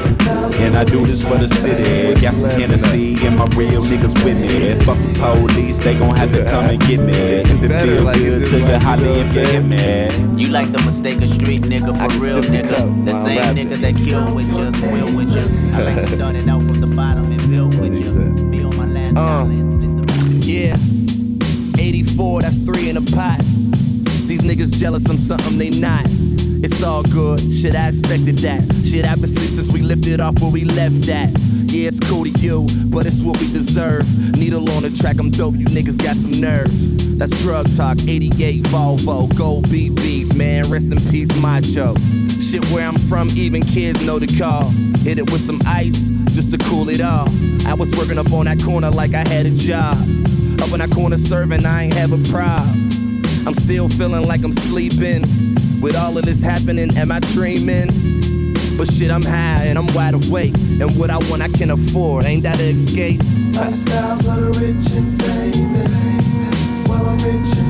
[0.60, 2.20] And I do this for the city.
[2.20, 4.74] Got some Hennessy and my real niggas with me.
[4.84, 7.12] Fuck the police, they gon' have to come and get me.
[7.12, 10.42] If it feel good to you, holla if you hit me.
[10.42, 13.04] You like the mistake of street nigga for real nigga.
[13.04, 14.54] The same nigga that killed with you,
[14.92, 15.74] will with you.
[15.74, 18.12] I like to started out from the bottom and build with you.
[18.50, 19.46] Be on my last Uh,
[20.46, 20.76] yeah.
[21.76, 23.40] 84, that's three in a pot.
[24.28, 26.06] These niggas jealous, I'm something they not.
[26.64, 28.62] It's all good, shit, I expected that.
[28.86, 31.28] Shit happens since we lifted off where we left at.
[31.68, 34.08] Yeah, it's cool to you, but it's what we deserve.
[34.38, 36.70] Needle on the track, I'm dope, you niggas got some nerve.
[37.18, 41.96] That's drug talk, 88 Volvo, gold BBs, man, rest in peace, macho.
[42.28, 44.70] Shit, where I'm from, even kids know the call.
[45.04, 47.28] Hit it with some ice, just to cool it off.
[47.66, 49.98] I was working up on that corner like I had a job.
[50.62, 52.90] Up in that corner serving, I ain't have a problem.
[53.46, 55.24] I'm still feeling like I'm sleeping.
[55.84, 57.88] With all of this happening, am I dreaming?
[58.78, 60.54] But shit, I'm high and I'm wide awake.
[60.80, 62.24] And what I want, I can afford.
[62.24, 63.20] Ain't that an escape?
[63.52, 66.88] Lifestyles the rich and famous.
[66.88, 67.63] Well, I'm rich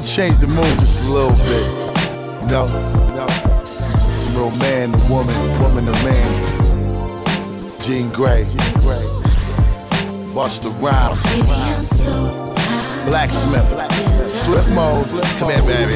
[0.00, 1.64] gonna change the mood just a little bit.
[2.42, 2.66] You know?
[3.70, 7.80] Some real man a woman, a woman a man.
[7.80, 8.46] Jean Grae.
[8.46, 10.36] Jean Grae.
[10.36, 12.04] Watch the Rhymes.
[13.06, 13.66] Blacksmith.
[14.44, 15.08] Flip mode.
[15.38, 15.94] Come here, baby.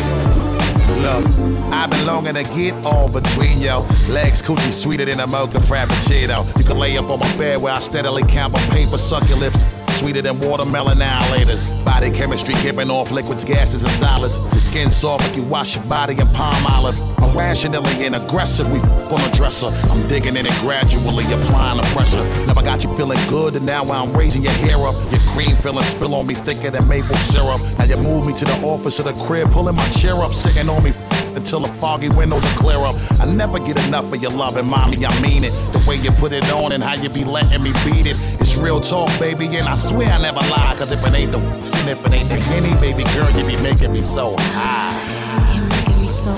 [1.02, 1.26] Look,
[1.70, 6.46] I've been longing to get on between yo legs, coochie sweeter than a mocha frappuccino.
[6.58, 9.38] You can lay up on my bed where I steadily count my paper, suck your
[9.38, 9.62] lips.
[10.00, 11.62] Sweeter than watermelon annihilators.
[11.84, 14.38] Body chemistry giving off liquids, gases, and solids.
[14.38, 16.96] Your skin soft like you wash your body in Palmolive.
[17.22, 18.72] I'm rationally and aggressive.
[18.72, 19.66] We on a dresser.
[19.90, 22.24] I'm digging in it gradually, applying the pressure.
[22.46, 24.94] Never got you feeling good, and now I'm raising your hair up.
[25.12, 27.60] Your cream feeling spill on me thicker than maple syrup.
[27.78, 30.70] Now you move me to the office of the crib, pulling my chair up, sitting
[30.70, 30.94] on me
[31.36, 32.96] until the foggy windows clear up.
[33.20, 35.52] I never get enough of your love, and mommy, I mean it.
[35.80, 38.16] The way you put it on and how you be letting me beat it.
[38.40, 40.74] It's real talk, baby, and I swear I never lie.
[40.78, 43.60] Cause if it ain't the and if it ain't the henny, baby girl, you be
[43.62, 45.56] making me so high.
[45.56, 46.36] You're making me so.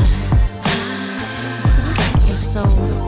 [2.30, 3.01] It's so.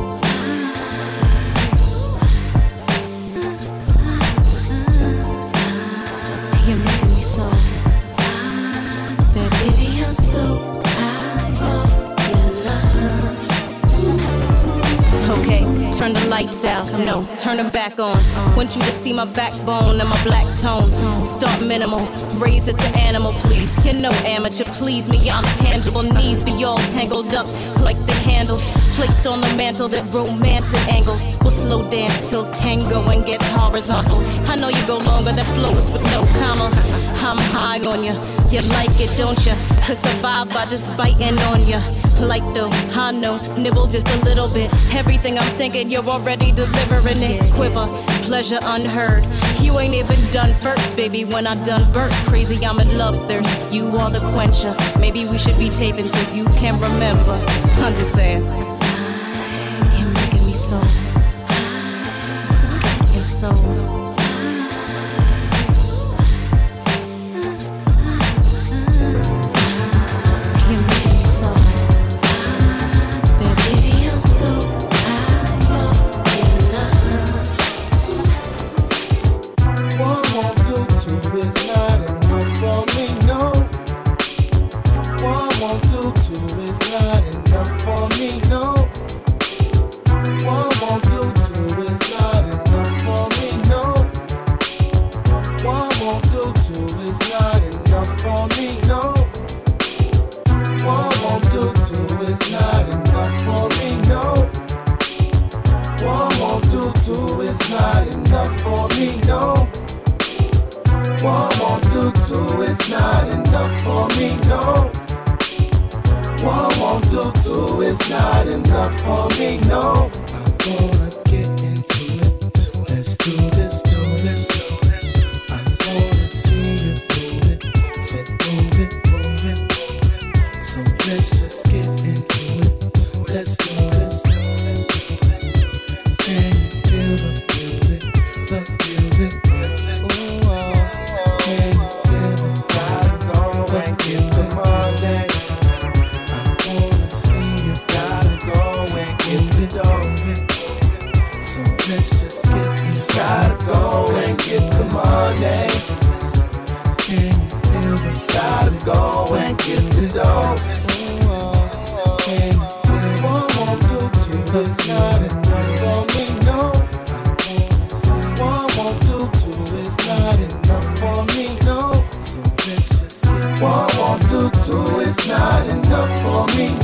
[16.35, 16.87] Lights out.
[16.99, 18.19] No, turn them back on.
[18.57, 20.97] Want you to see my backbone and my black tones.
[21.29, 22.05] Start minimal,
[22.45, 23.73] raise it to animal, please.
[23.85, 25.31] You're no amateur, please me.
[25.31, 26.03] I'm tangible.
[26.03, 27.47] Knees be all tangled up
[27.89, 28.65] like the candles
[28.97, 31.29] placed on the mantle that romance at angles.
[31.41, 34.19] We'll slow dance till tango and gets horizontal.
[34.51, 36.69] I know you go longer than flows with no comma.
[37.29, 38.15] I'm high on you.
[38.51, 39.55] You like it, don't you?
[39.87, 42.04] To survive by just biting on you.
[42.27, 44.73] Like though, I know, nibble just a little bit.
[44.95, 47.53] Everything I'm thinking, you're already delivering it.
[47.53, 47.87] Quiver,
[48.25, 49.25] pleasure unheard.
[49.61, 51.25] You ain't even done first, baby.
[51.25, 53.71] When I done burst, crazy, I'm in love thirst.
[53.73, 54.75] You are the quencher.
[54.99, 57.35] Maybe we should be taping so you can remember.
[57.85, 58.43] I'm just saying.
[59.99, 60.83] You're making me so.
[63.25, 63.94] So.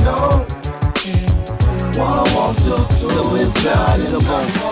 [0.04, 0.46] no.
[1.98, 3.36] One, one, two, two.
[3.36, 4.24] It's not enough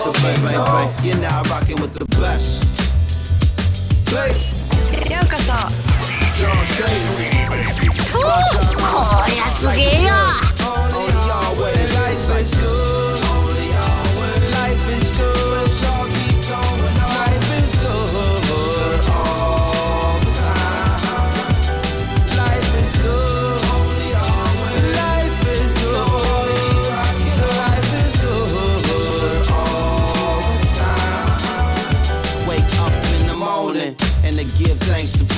[0.03, 0.93] for me, no.
[1.03, 2.63] You're now rocking with the best.
[4.05, 4.33] Play.
[5.09, 5.51] ようこそ
[6.41, 6.83] Don't say.
[8.11, 8.21] こ
[9.29, 10.11] りゃすげえよ
[10.61, 11.93] Only always.
[11.93, 12.65] Life is good.
[13.29, 14.51] Only always.
[14.53, 15.38] Life is good.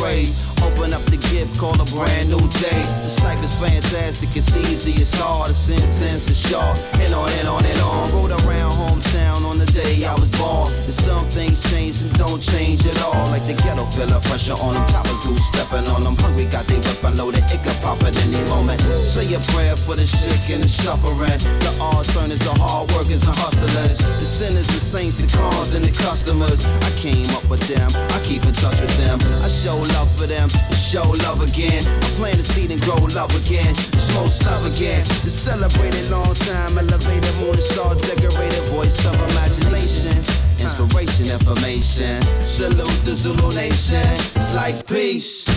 [0.03, 0.35] Praise.
[0.65, 2.83] Open up gift called a brand new day.
[3.05, 7.49] This life is fantastic, it's easy, it's hard, a sentence is short, and on and
[7.49, 8.11] on and on.
[8.13, 10.73] Rode around hometown on the day I was born.
[10.89, 13.27] And some things change and don't change at all.
[13.31, 16.17] Like the ghetto feel the pressure on them, coppers go stepping on them.
[16.17, 18.81] Hungry got they weapon loaded, it could pop at any moment.
[19.05, 21.39] Say a prayer for the sick and the suffering.
[21.61, 23.99] The alternatives, the hard workers and hustlers.
[23.99, 26.65] The sinners and saints, the cons and the customers.
[26.65, 29.21] I came up with them, I keep in touch with them.
[29.43, 31.85] I show love for them, and show love again.
[31.87, 33.75] I plant the seed and grow love again.
[33.97, 35.05] Smoke love again.
[35.25, 40.17] The celebrated long time, elevated morning star, decorated voice of imagination.
[40.59, 42.23] Inspiration, information.
[42.45, 44.07] Salute the Zulu nation.
[44.37, 45.49] It's like peace,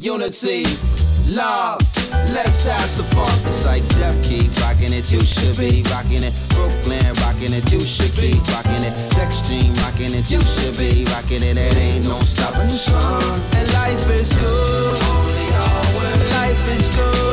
[0.00, 0.64] unity,
[1.30, 1.80] love.
[2.34, 3.38] Let's have some fun.
[3.46, 6.34] It's like Def keep rocking it, you should be rocking it.
[6.50, 8.94] Brooklyn rocking it, you should keep rocking it.
[9.14, 11.56] Dextreme rocking it, you should be rocking it.
[11.56, 13.40] It ain't no stopping the sun.
[13.52, 15.02] And life is good.
[15.02, 16.30] Only always.
[16.32, 17.29] Life is good.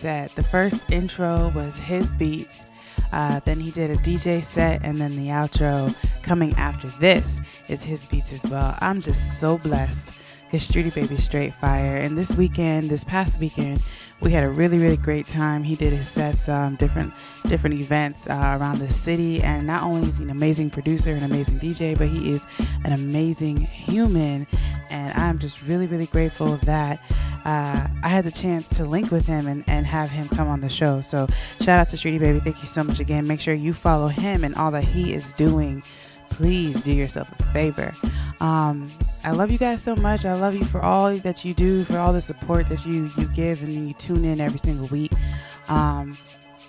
[0.00, 0.34] set.
[0.34, 2.64] The first intro was his beats.
[3.12, 7.82] Uh, then he did a DJ set, and then the outro coming after this is
[7.82, 8.76] his beats as well.
[8.80, 11.96] I'm just so blessed because Streetie Baby straight fire.
[11.96, 13.82] And this weekend, this past weekend,
[14.20, 15.62] we had a really, really great time.
[15.62, 17.12] He did his sets, um, different
[17.46, 19.42] different events uh, around the city.
[19.42, 22.46] And not only is he an amazing producer, an amazing DJ, but he is
[22.84, 24.46] an amazing human.
[24.90, 27.00] And I'm just really, really grateful of that.
[27.44, 30.60] Uh, I had the chance to link with him and, and have him come on
[30.60, 31.00] the show.
[31.00, 31.26] So
[31.60, 32.40] shout out to Streetie Baby.
[32.40, 33.26] Thank you so much again.
[33.26, 35.82] Make sure you follow him and all that he is doing.
[36.28, 37.94] Please do yourself a favor.
[38.40, 38.90] Um,
[39.22, 40.24] I love you guys so much.
[40.24, 43.26] I love you for all that you do, for all the support that you you
[43.28, 45.12] give and you tune in every single week.
[45.68, 46.16] Um,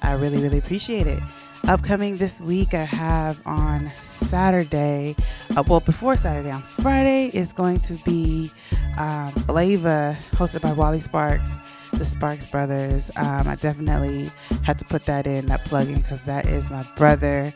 [0.02, 1.22] I really really appreciate it.
[1.68, 5.16] Upcoming this week, I have on Saturday,
[5.56, 8.52] uh, well before Saturday, on Friday is going to be
[8.98, 11.60] um, Blava, hosted by Wally Sparks
[11.94, 13.12] the Sparks brothers.
[13.16, 14.32] Um, I definitely
[14.64, 17.54] had to put that in, that plug in, because that is my brother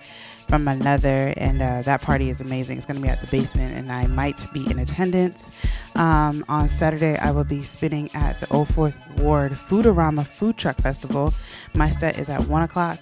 [0.47, 2.77] from another, and uh, that party is amazing.
[2.77, 5.51] It's going to be at the basement, and I might be in attendance.
[5.95, 11.33] Um, on Saturday, I will be spinning at the 04th Ward Foodorama Food Truck Festival.
[11.73, 12.99] My set is at 1 o'clock.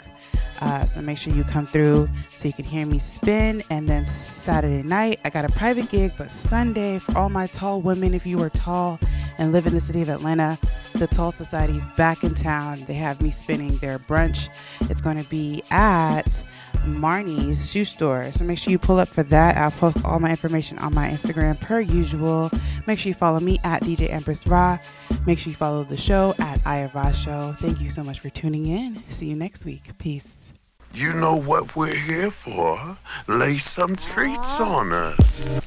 [0.61, 3.61] Uh, so make sure you come through so you can hear me spin.
[3.69, 7.81] And then Saturday night, I got a private gig, but Sunday, for all my tall
[7.81, 8.99] women, if you are tall
[9.37, 10.57] and live in the city of Atlanta,
[10.93, 12.83] the Tall Society is back in town.
[12.85, 14.47] They have me spinning their brunch.
[14.89, 16.43] It's going to be at
[16.83, 18.31] Marnie's shoe store.
[18.35, 19.57] So make sure you pull up for that.
[19.57, 22.51] I'll post all my information on my Instagram per usual.
[22.87, 24.77] Make sure you follow me at DJ Empress Rah.
[25.25, 27.55] Make sure you follow the show at Eye of Rah Show.
[27.59, 29.03] Thank you so much for tuning in.
[29.09, 29.97] See you next week.
[29.97, 30.51] Peace.
[30.93, 32.97] You know what we're here for?
[33.27, 35.61] Lay some treats on us.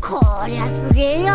[0.00, 1.34] こりゃすげえよ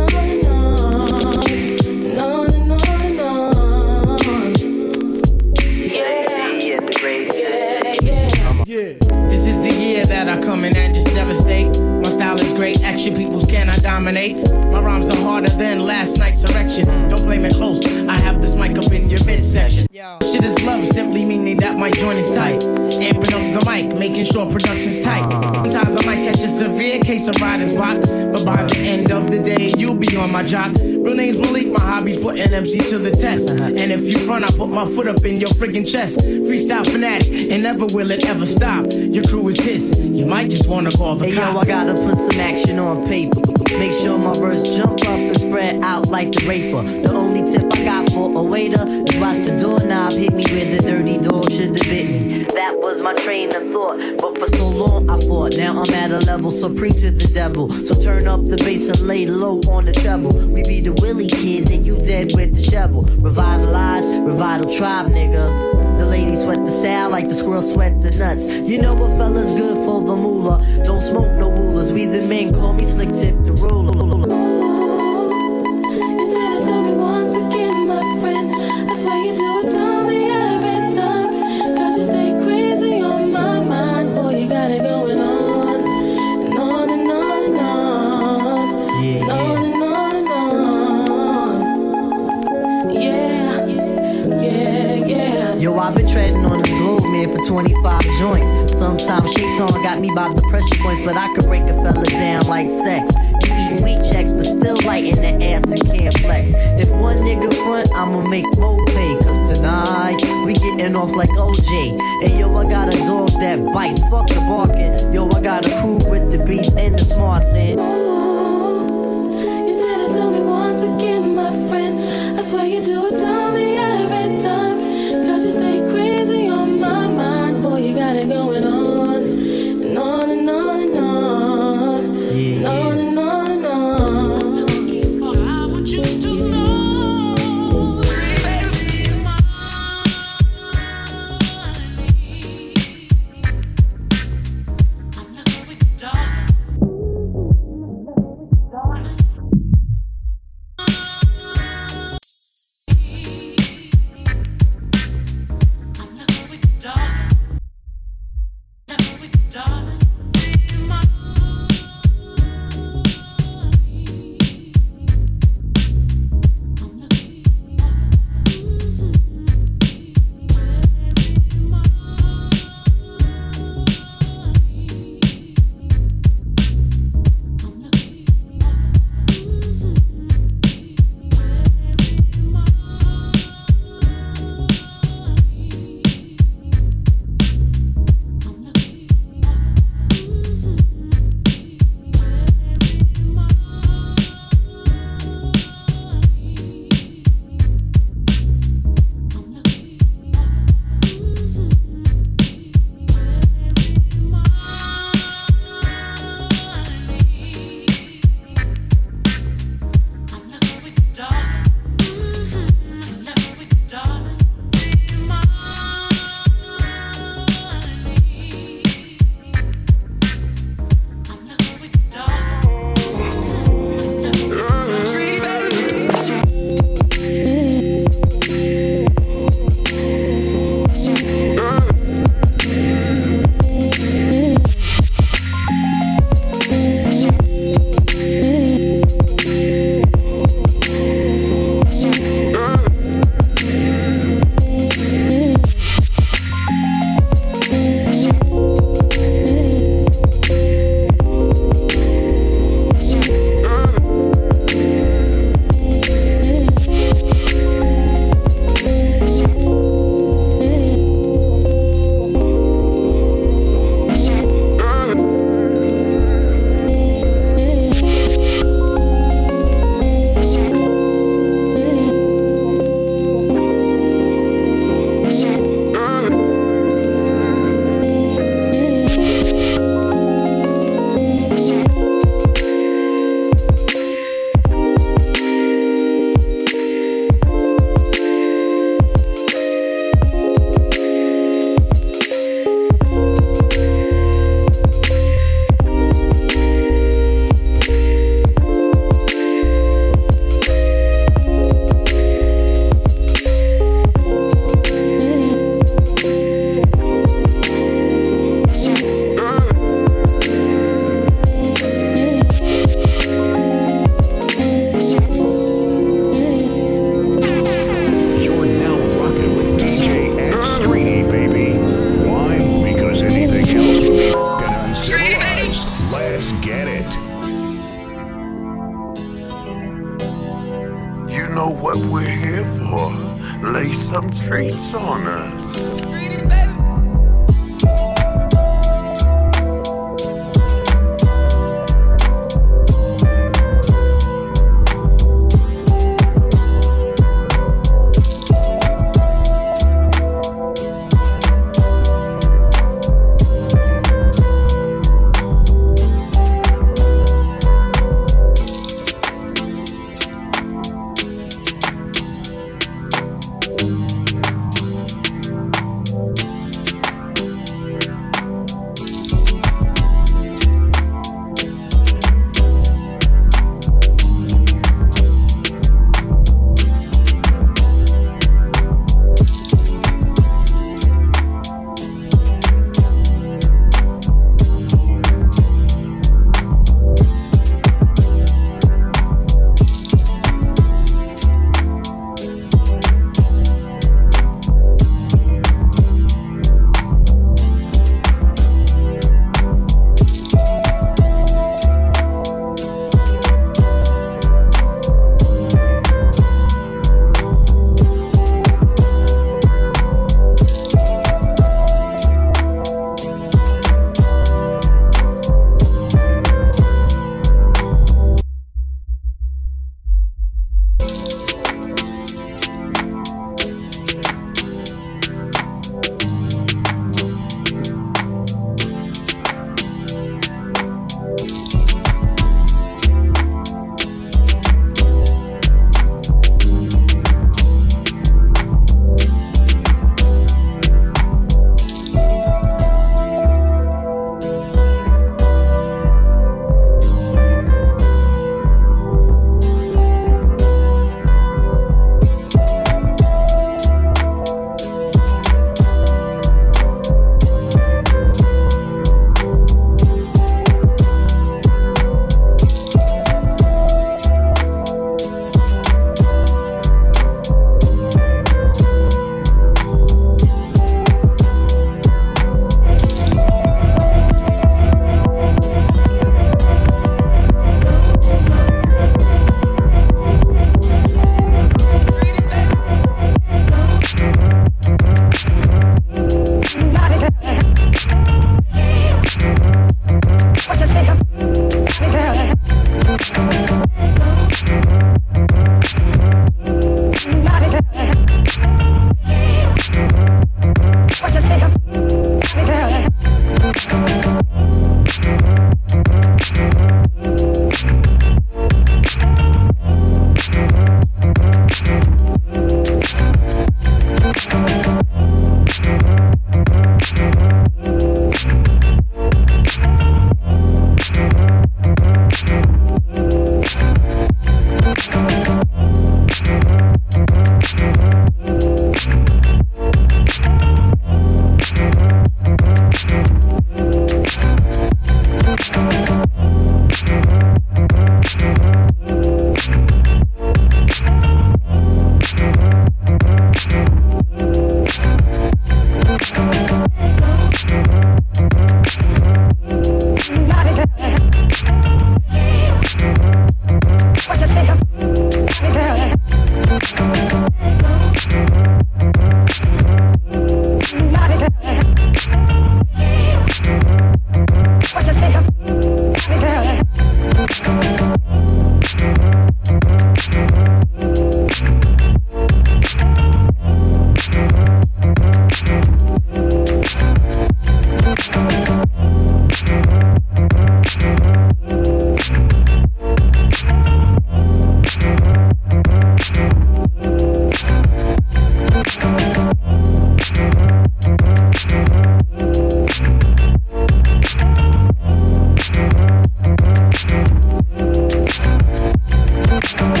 [599.79, 600.00] oh you.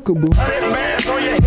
[0.00, 1.39] Smackable.